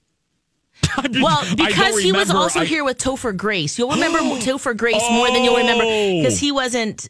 [1.21, 3.79] Well, because he was also I- here with Topher Grace.
[3.79, 6.19] You'll remember Topher Grace more than you'll remember Oh.
[6.19, 7.09] because he wasn't.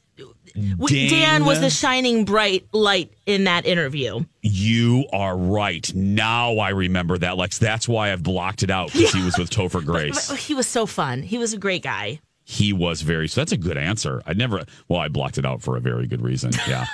[0.78, 4.24] W- Dan was the shining bright light in that interview.
[4.40, 5.92] You are right.
[5.94, 7.58] Now I remember that, Lex.
[7.58, 10.30] That's why I've blocked it out because he was with Topher Grace.
[10.30, 11.20] But he was so fun.
[11.22, 12.20] He was a great guy.
[12.48, 13.28] He was very.
[13.28, 14.22] So that's a good answer.
[14.24, 14.62] I never.
[14.88, 16.52] Well, I blocked it out for a very good reason.
[16.66, 16.86] Yeah,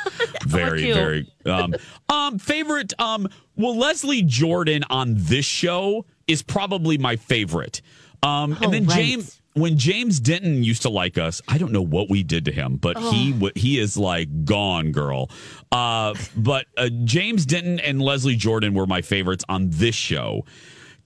[0.46, 1.30] very, very.
[1.46, 1.74] Um,
[2.08, 2.94] um, favorite.
[2.98, 7.82] Um, well, Leslie Jordan on this show is probably my favorite.
[8.22, 8.96] Um, Oh, and then right.
[8.96, 9.38] James.
[9.54, 12.76] When James Denton used to like us, I don't know what we did to him,
[12.76, 15.28] but he he is like gone, girl.
[15.70, 20.46] Uh, but uh, James Denton and Leslie Jordan were my favorites on this show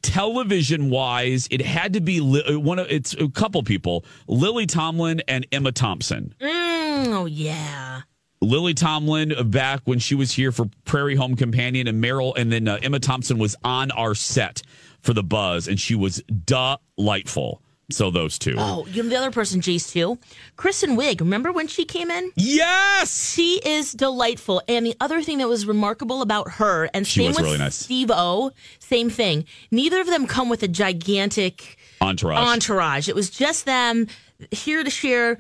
[0.03, 4.67] television wise, it had to be li- uh, one of it's a couple people, Lily
[4.67, 6.33] Tomlin and Emma Thompson.
[6.41, 8.03] Mm, oh yeah.
[8.41, 12.53] Lily Tomlin uh, back when she was here for Prairie Home Companion and Meryl, and
[12.53, 14.63] then uh, Emma Thompson was on our set
[15.07, 17.63] for the Buzz, and she was delightful.
[17.89, 18.57] So those two.
[18.59, 20.19] Oh, you know the other person, Jace too.
[20.57, 21.21] Kristen Wiig.
[21.21, 22.33] Remember when she came in?
[22.35, 24.61] Yes, she is delightful.
[24.67, 27.59] And the other thing that was remarkable about her, and She same was with really
[27.59, 27.77] nice.
[27.77, 28.51] Steve O,
[28.81, 29.45] same thing.
[29.71, 32.39] Neither of them come with a gigantic Entourage.
[32.39, 33.09] entourage.
[33.09, 34.09] It was just them
[34.51, 35.39] here to share,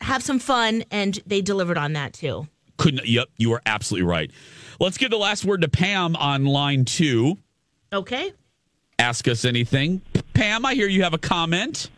[0.00, 2.48] have some fun, and they delivered on that too.
[2.78, 3.06] Couldn't.
[3.06, 4.30] Yep, you are absolutely right.
[4.80, 7.36] Let's give the last word to Pam on line two.
[7.92, 8.32] Okay.
[9.02, 10.00] Ask us anything,
[10.32, 10.64] Pam.
[10.64, 11.90] I hear you have a comment.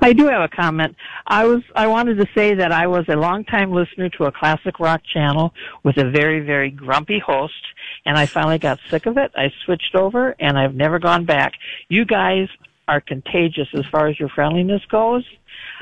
[0.00, 0.94] I do have a comment.
[1.26, 4.78] I was I wanted to say that I was a longtime listener to a classic
[4.78, 5.52] rock channel
[5.82, 7.60] with a very very grumpy host,
[8.06, 9.32] and I finally got sick of it.
[9.34, 11.54] I switched over, and I've never gone back.
[11.88, 12.46] You guys
[12.86, 15.24] are contagious as far as your friendliness goes.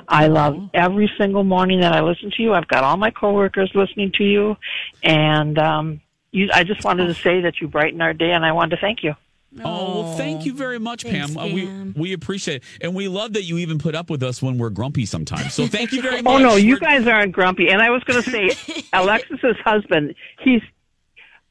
[0.08, 2.54] I love every single morning that I listen to you.
[2.54, 4.56] I've got all my coworkers listening to you,
[5.02, 6.48] and um, you.
[6.54, 9.02] I just wanted to say that you brighten our day, and I wanted to thank
[9.02, 9.14] you.
[9.64, 11.38] Oh, well, thank you very much, Thanks, Pam.
[11.38, 11.94] Uh, we Pam.
[11.96, 14.68] we appreciate it, and we love that you even put up with us when we're
[14.70, 15.54] grumpy sometimes.
[15.54, 16.34] So thank you very much.
[16.34, 17.68] Oh no, you guys aren't grumpy.
[17.70, 20.14] And I was going to say, Alexis's husband.
[20.42, 20.60] He's.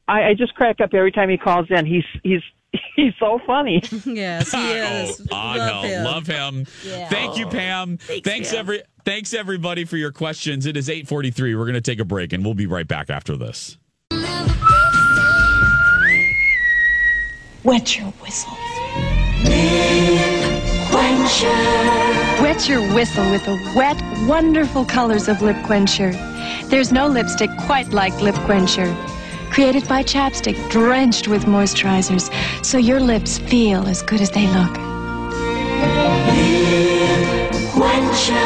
[0.06, 1.84] I, I just crack up every time he calls in.
[1.84, 2.40] He's he's
[2.96, 3.82] he's so funny.
[4.06, 5.26] yes, he is.
[5.32, 6.64] Oh, Angel, love him.
[6.64, 7.96] Thank you, Pam.
[7.98, 8.58] Thanks, Pam.
[8.60, 10.66] every thanks everybody for your questions.
[10.66, 11.54] It is eight forty three.
[11.56, 13.76] We're going to take a break, and we'll be right back after this.
[17.64, 18.52] Wet your whistle.
[19.44, 22.42] Lip quencher.
[22.42, 26.12] Wet your whistle with the wet, wonderful colors of Lip Quencher.
[26.66, 28.94] There's no lipstick quite like Lip Quencher.
[29.50, 32.30] Created by Chapstick, drenched with moisturizers,
[32.64, 34.76] so your lips feel as good as they look.
[36.28, 38.44] Lip quencher.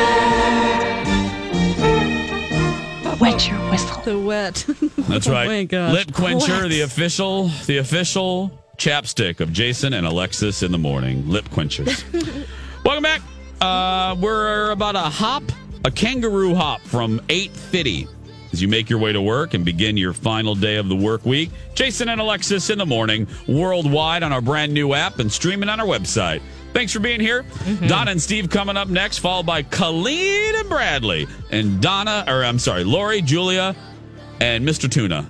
[3.21, 4.03] Wet your whistle.
[4.03, 4.65] The wet.
[5.09, 5.47] That's Oh right.
[5.49, 5.93] my gosh.
[5.93, 6.71] Lip quencher, What?
[6.71, 11.29] the official, the official chapstick of Jason and Alexis in the morning.
[11.29, 12.05] Lip quenchers.
[12.85, 13.21] Welcome back.
[13.61, 15.45] Uh, we're about a hop,
[15.85, 18.09] a kangaroo hop from 850
[18.53, 21.25] as you make your way to work and begin your final day of the work
[21.25, 21.51] week.
[21.75, 25.81] Jason and Alexis in the morning, worldwide on our brand new app and streaming on
[25.81, 26.43] our website.
[26.75, 27.45] Thanks for being here.
[27.87, 31.27] Donna and Steve coming up next, followed by Colleen and Bradley.
[31.51, 33.77] And Donna, or I'm sorry, Lori, Julia,
[34.41, 34.91] and Mr.
[34.91, 35.27] Tuna.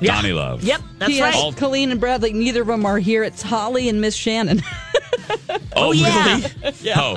[0.00, 0.62] Donnie Love.
[0.62, 1.34] Yep, that's P.S.
[1.34, 1.56] right.
[1.56, 3.24] Colleen and Bradley, neither of them are here.
[3.24, 4.62] It's Holly and Miss Shannon.
[5.76, 6.36] Oh, yeah.
[6.62, 6.72] really?
[6.96, 7.16] Oh.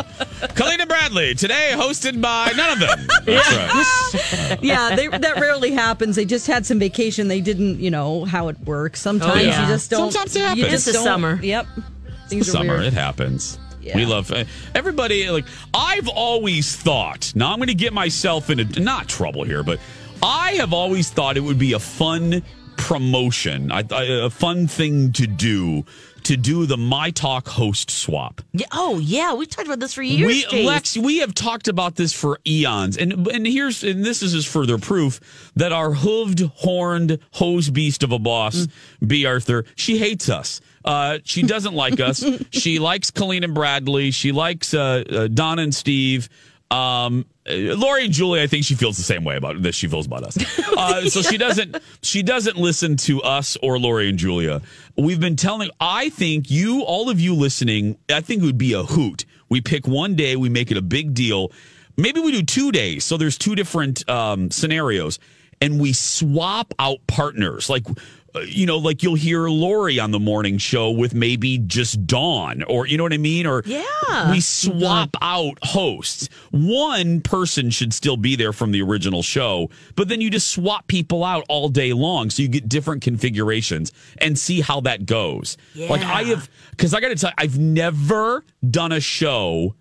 [0.56, 3.08] Colleen and Bradley, today hosted by none of them.
[3.26, 4.64] That's right.
[4.64, 6.16] yeah, they, that rarely happens.
[6.16, 7.28] They just had some vacation.
[7.28, 9.02] They didn't, you know, how it works.
[9.02, 9.62] Sometimes Oh, yeah.
[9.62, 10.12] you just don't.
[10.12, 10.68] Sometimes it you happens.
[10.70, 11.40] just It's the summer.
[11.42, 11.68] Yep.
[11.78, 12.74] It's Things the are summer.
[12.76, 12.86] weird.
[12.88, 13.58] It happens.
[13.82, 13.96] Yeah.
[13.96, 14.44] We love uh,
[14.76, 15.30] everybody.
[15.30, 17.32] Like I've always thought.
[17.36, 19.80] Now I'm going to get myself into not trouble here, but
[20.22, 22.44] I have always thought it would be a fun
[22.82, 25.86] promotion, I, I, a fun thing to do
[26.24, 28.42] to do the My Talk host swap.
[28.54, 30.46] Yeah, oh yeah, we talked about this for years.
[30.52, 30.66] We.
[30.66, 34.78] Lex, we have talked about this for eons, and and here's and this is further
[34.80, 38.68] proof that our hooved, horned, hose beast of a boss,
[39.06, 39.26] B.
[39.26, 40.60] Arthur, she hates us.
[40.84, 42.24] Uh, she doesn't like us.
[42.52, 44.12] She likes Colleen and Bradley.
[44.12, 46.28] She likes uh, uh, Donna and Steve.
[46.72, 49.76] Um, uh, Lori and Julie, I think she feels the same way about this.
[49.76, 50.38] she feels about us.
[50.82, 54.62] Uh, so she doesn't she doesn't listen to us or Lori and Julia.
[54.98, 55.70] We've been telling.
[55.80, 59.26] I think you, all of you listening, I think it would be a hoot.
[59.50, 61.52] We pick one day, we make it a big deal.
[61.98, 65.20] Maybe we do two days, so there's two different um, scenarios,
[65.60, 67.70] and we swap out partners.
[67.70, 67.86] Like,
[68.34, 72.64] Uh, you know, like you'll hear Lori on the morning show with maybe just Dawn,
[72.64, 74.32] or you know what I mean, or Yeah.
[74.32, 76.30] we swap out hosts.
[76.52, 80.88] One person should still be there from the original show, but then you just swap
[80.88, 82.30] people out all day long.
[82.30, 85.58] So you get different configurations and see how that goes.
[85.76, 89.76] Like I have, because I got to tell you, I've never done a show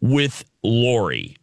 [0.00, 1.36] with Lori.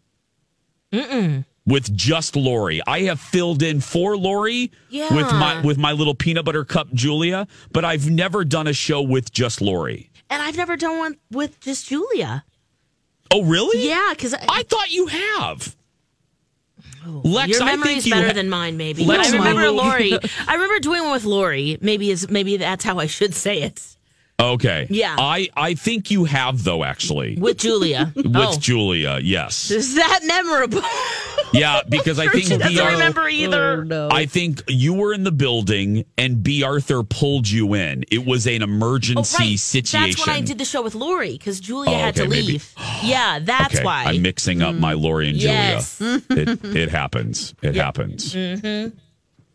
[0.92, 1.46] Mm-mm.
[1.68, 2.82] With just Lori.
[2.88, 5.14] I have filled in for Lori Yeah.
[5.14, 9.02] with my with my little peanut butter cup Julia, but I've never done a show
[9.02, 10.10] with just Lori.
[10.30, 12.44] And I've never done one with just Julia.
[13.30, 13.88] Oh, really?
[13.88, 15.76] Yeah, because I, I thought you have.
[17.06, 19.04] Oh, Lex, your I memory think is you better ha- than mine, maybe.
[19.06, 20.14] Lex, I remember Lori.
[20.48, 21.78] I remember doing one with Lori.
[21.82, 23.97] Maybe is maybe that's how I should say it.
[24.40, 24.86] Okay.
[24.92, 25.16] Yeah.
[25.18, 27.38] I I think you have though actually.
[27.38, 28.12] With Julia.
[28.16, 28.58] With oh.
[28.60, 29.72] Julia, yes.
[29.72, 30.82] Is that memorable?
[31.54, 32.86] Yeah, because I Sure think she doesn't B.
[32.92, 33.86] Remember either.
[33.86, 34.10] No.
[34.12, 36.62] I think you were in the building and B.
[36.62, 38.04] Arthur pulled you in.
[38.12, 39.58] It was an emergency Oh, right.
[39.58, 40.10] situation.
[40.10, 42.48] That's when I did the show with Lori because Julia Oh, had to okay, maybe.
[42.48, 42.74] leave.
[43.02, 44.04] yeah, that's okay, why.
[44.08, 46.00] I'm mixing up my Lori and Yes.
[46.00, 46.22] Julia.
[46.32, 47.56] it, it happens.
[47.62, 48.34] It happens.
[48.34, 48.88] hmm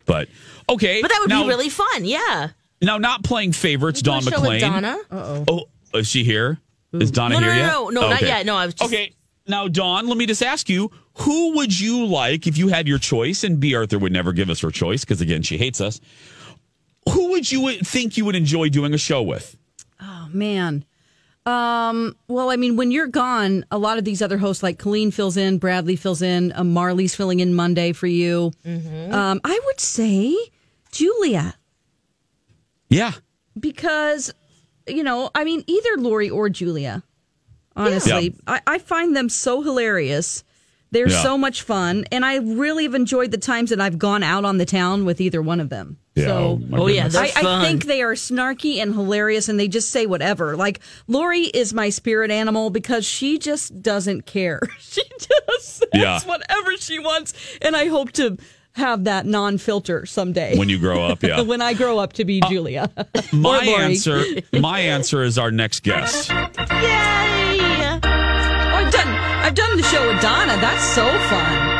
[0.07, 0.29] But
[0.69, 0.99] okay.
[0.99, 2.05] But that would now, be really fun.
[2.05, 2.49] Yeah.
[2.83, 4.59] Now, not playing favorites, Do a Dawn show with McClain.
[4.59, 4.97] Donna.
[5.09, 5.45] Uh-oh.
[5.93, 6.59] Oh, is she here?
[6.91, 7.71] Is Donna No, no, here no, yet?
[7.71, 8.27] no, no, not Okay.
[8.27, 8.45] yet.
[8.45, 8.93] No, I was just.
[8.93, 9.13] Okay.
[9.47, 12.97] Now, Dawn, let me just ask you who would you like if you had your
[12.99, 13.43] choice?
[13.43, 13.75] And B.
[13.75, 15.99] Arthur would never give us her choice because, again, she hates us.
[17.11, 19.57] Who would you think you would enjoy doing a show with?
[20.01, 20.85] Oh man.
[21.45, 25.11] Um, well, I mean, when you're gone, a lot of these other hosts, like Colleen
[25.11, 28.51] fills in, Bradley fills in, uh, Marley's filling in Monday for you.
[28.65, 30.33] Um, I would say
[30.93, 31.55] Julia
[32.93, 33.11] Yeah.
[33.59, 34.33] because,
[34.87, 37.03] you know, I mean, either Lori or Julia.
[37.75, 38.59] Honestly, Yeah.
[38.67, 40.43] I, I find them so hilarious.
[40.91, 41.23] They're Yeah.
[41.23, 44.59] so much fun, and I really have enjoyed the times that I've gone out on
[44.59, 45.97] the town with either one of them.
[46.13, 47.09] Yeah, So, oh, Oh, yeah.
[47.15, 50.55] I, I think they are snarky and hilarious, and they just say whatever.
[50.55, 54.59] Like Lori is my spirit animal because she just doesn't care.
[54.79, 56.19] She just says Yeah.
[56.25, 57.33] whatever she wants,
[57.63, 58.37] and I hope to
[58.75, 61.41] have that non-filter someday When you grow up, yeah.
[61.51, 62.91] when I grow up to be uh, Julia.
[63.33, 66.29] My answer, my answer is our next guest.
[66.29, 66.35] Yay!
[66.43, 70.55] Oh, I've done I've done the show with Donna.
[70.59, 71.72] That's so fun.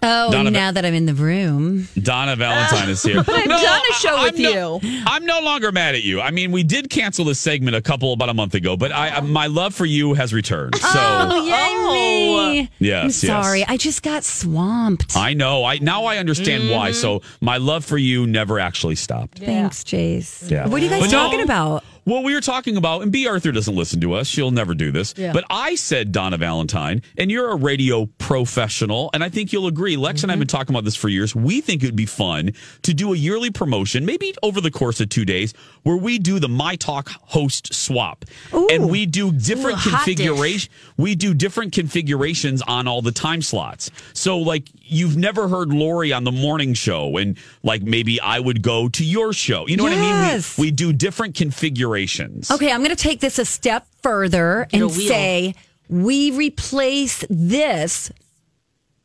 [0.00, 1.88] Oh, Donna- now that I'm in the room.
[2.00, 3.22] Donna Valentine is here.
[3.28, 5.02] But I've done a show I- with I'm no- you.
[5.06, 6.20] I'm no longer mad at you.
[6.20, 9.20] I mean, we did cancel this segment a couple about a month ago, but I
[9.20, 10.76] my love for you has returned.
[10.76, 12.68] So oh, yay me.
[12.68, 12.68] Oh.
[12.78, 13.16] Yes, I'm yes.
[13.44, 13.64] sorry.
[13.66, 15.16] I just got swamped.
[15.16, 15.64] I know.
[15.64, 16.90] I now I understand why.
[16.90, 17.00] Mm-hmm.
[17.00, 19.38] So my love for you never actually stopped.
[19.40, 20.48] Thanks, Chase.
[20.50, 20.68] Yeah.
[20.68, 21.84] What are you guys But no- talking about?
[22.08, 23.26] Well, we were talking about, and B.
[23.26, 24.26] Arthur doesn't listen to us.
[24.26, 25.12] She'll never do this.
[25.14, 25.34] Yeah.
[25.34, 29.94] But I said Donna Valentine, and you're a radio professional, and I think you'll agree.
[29.98, 31.36] Lex and I have been talking about this for years.
[31.36, 32.52] We think it would be fun
[32.84, 35.52] to do a yearly promotion, maybe over the course of two days,
[35.82, 38.24] where we do the My Talk host swap,
[38.70, 40.72] and we do different Ooh, configuration.
[40.96, 43.90] We do different configurations on all the time slots.
[44.14, 48.62] So, like, you've never heard Lori on the morning show, and like maybe I would
[48.62, 49.66] go to your show.
[49.66, 50.42] You know what I mean?
[50.56, 52.50] We, we do different configurations.
[52.50, 55.54] Okay, I'm going to take this a step further Get and say
[55.88, 58.10] we replace this.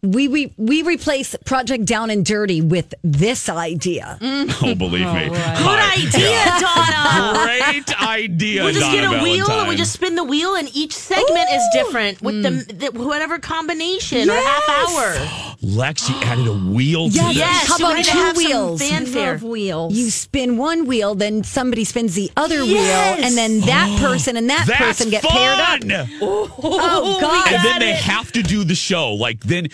[0.04, 4.18] We, we we replace Project Down and Dirty with this idea.
[4.20, 4.54] Mm.
[4.62, 5.30] Oh, believe me.
[5.32, 7.44] Oh, Good idea, Donna.
[7.46, 8.64] Great idea.
[8.66, 9.70] We'll just Donna get a wheel and Valentine.
[9.70, 12.80] we just spin the wheel, and each segment is different with the, mm.
[12.94, 15.56] the whatever combination or half hour.
[15.62, 17.28] Lex, you added a wheel to Yes.
[17.28, 17.38] this.
[17.38, 18.82] Yes, How we about need to two have some wheels?
[18.90, 19.32] fanfare.
[19.34, 19.94] Love wheels.
[19.94, 23.18] You spin one wheel, then somebody spins the other Yes.
[23.18, 25.80] wheel, and then that person and that That's person get paired up.
[25.80, 26.10] fun.
[26.22, 27.54] Oh, oh God!
[27.54, 29.14] And then they have to do the show.
[29.14, 29.70] Like then,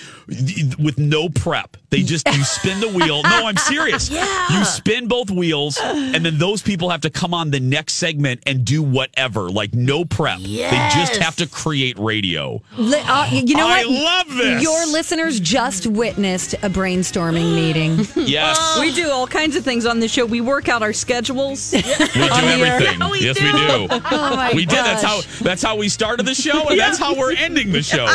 [0.79, 3.23] with no prep, they just you spin the wheel.
[3.23, 4.09] No, I'm serious.
[4.09, 4.45] yeah.
[4.57, 8.41] You spin both wheels, and then those people have to come on the next segment
[8.45, 9.49] and do whatever.
[9.49, 10.39] Like no prep.
[10.39, 12.61] They just have to create radio.
[12.77, 14.27] Uh, you know I what?
[14.29, 14.63] love this.
[14.63, 18.05] Your listeners just witnessed a brainstorming meeting.
[18.29, 20.23] Yes, We do all kinds of things on the show.
[20.25, 21.71] We work out our schedules.
[21.73, 22.99] we do everything.
[22.99, 23.45] Yeah, we yes, do.
[23.45, 23.87] we do.
[24.11, 24.77] Oh, we did.
[24.77, 25.21] That's how.
[25.41, 28.05] That's how we started the show, and that's how we're ending the show.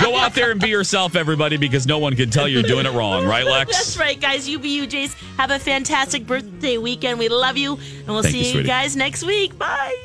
[0.00, 2.92] Go out there and be yourself, everybody, because no one can tell you're doing it
[2.92, 3.70] wrong, right, Lex?
[3.72, 4.48] That's right, guys.
[4.48, 5.14] You be you, Jace.
[5.36, 7.18] Have a fantastic birthday weekend.
[7.18, 8.68] We love you, and we'll Thank see you, you, sweetie.
[8.68, 9.56] guys next week.
[9.58, 9.96] Bye.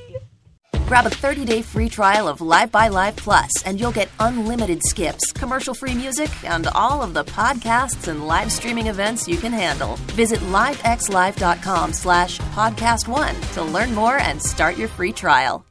[0.87, 5.33] Grab a 30-day free trial of Live by Live Plus, and you'll get unlimited skips,
[5.33, 9.97] commercial-free music, and all of the podcasts and live streaming events you can handle.
[10.15, 15.66] Visit livexlive.com slash podcast one to learn more and start your free trial.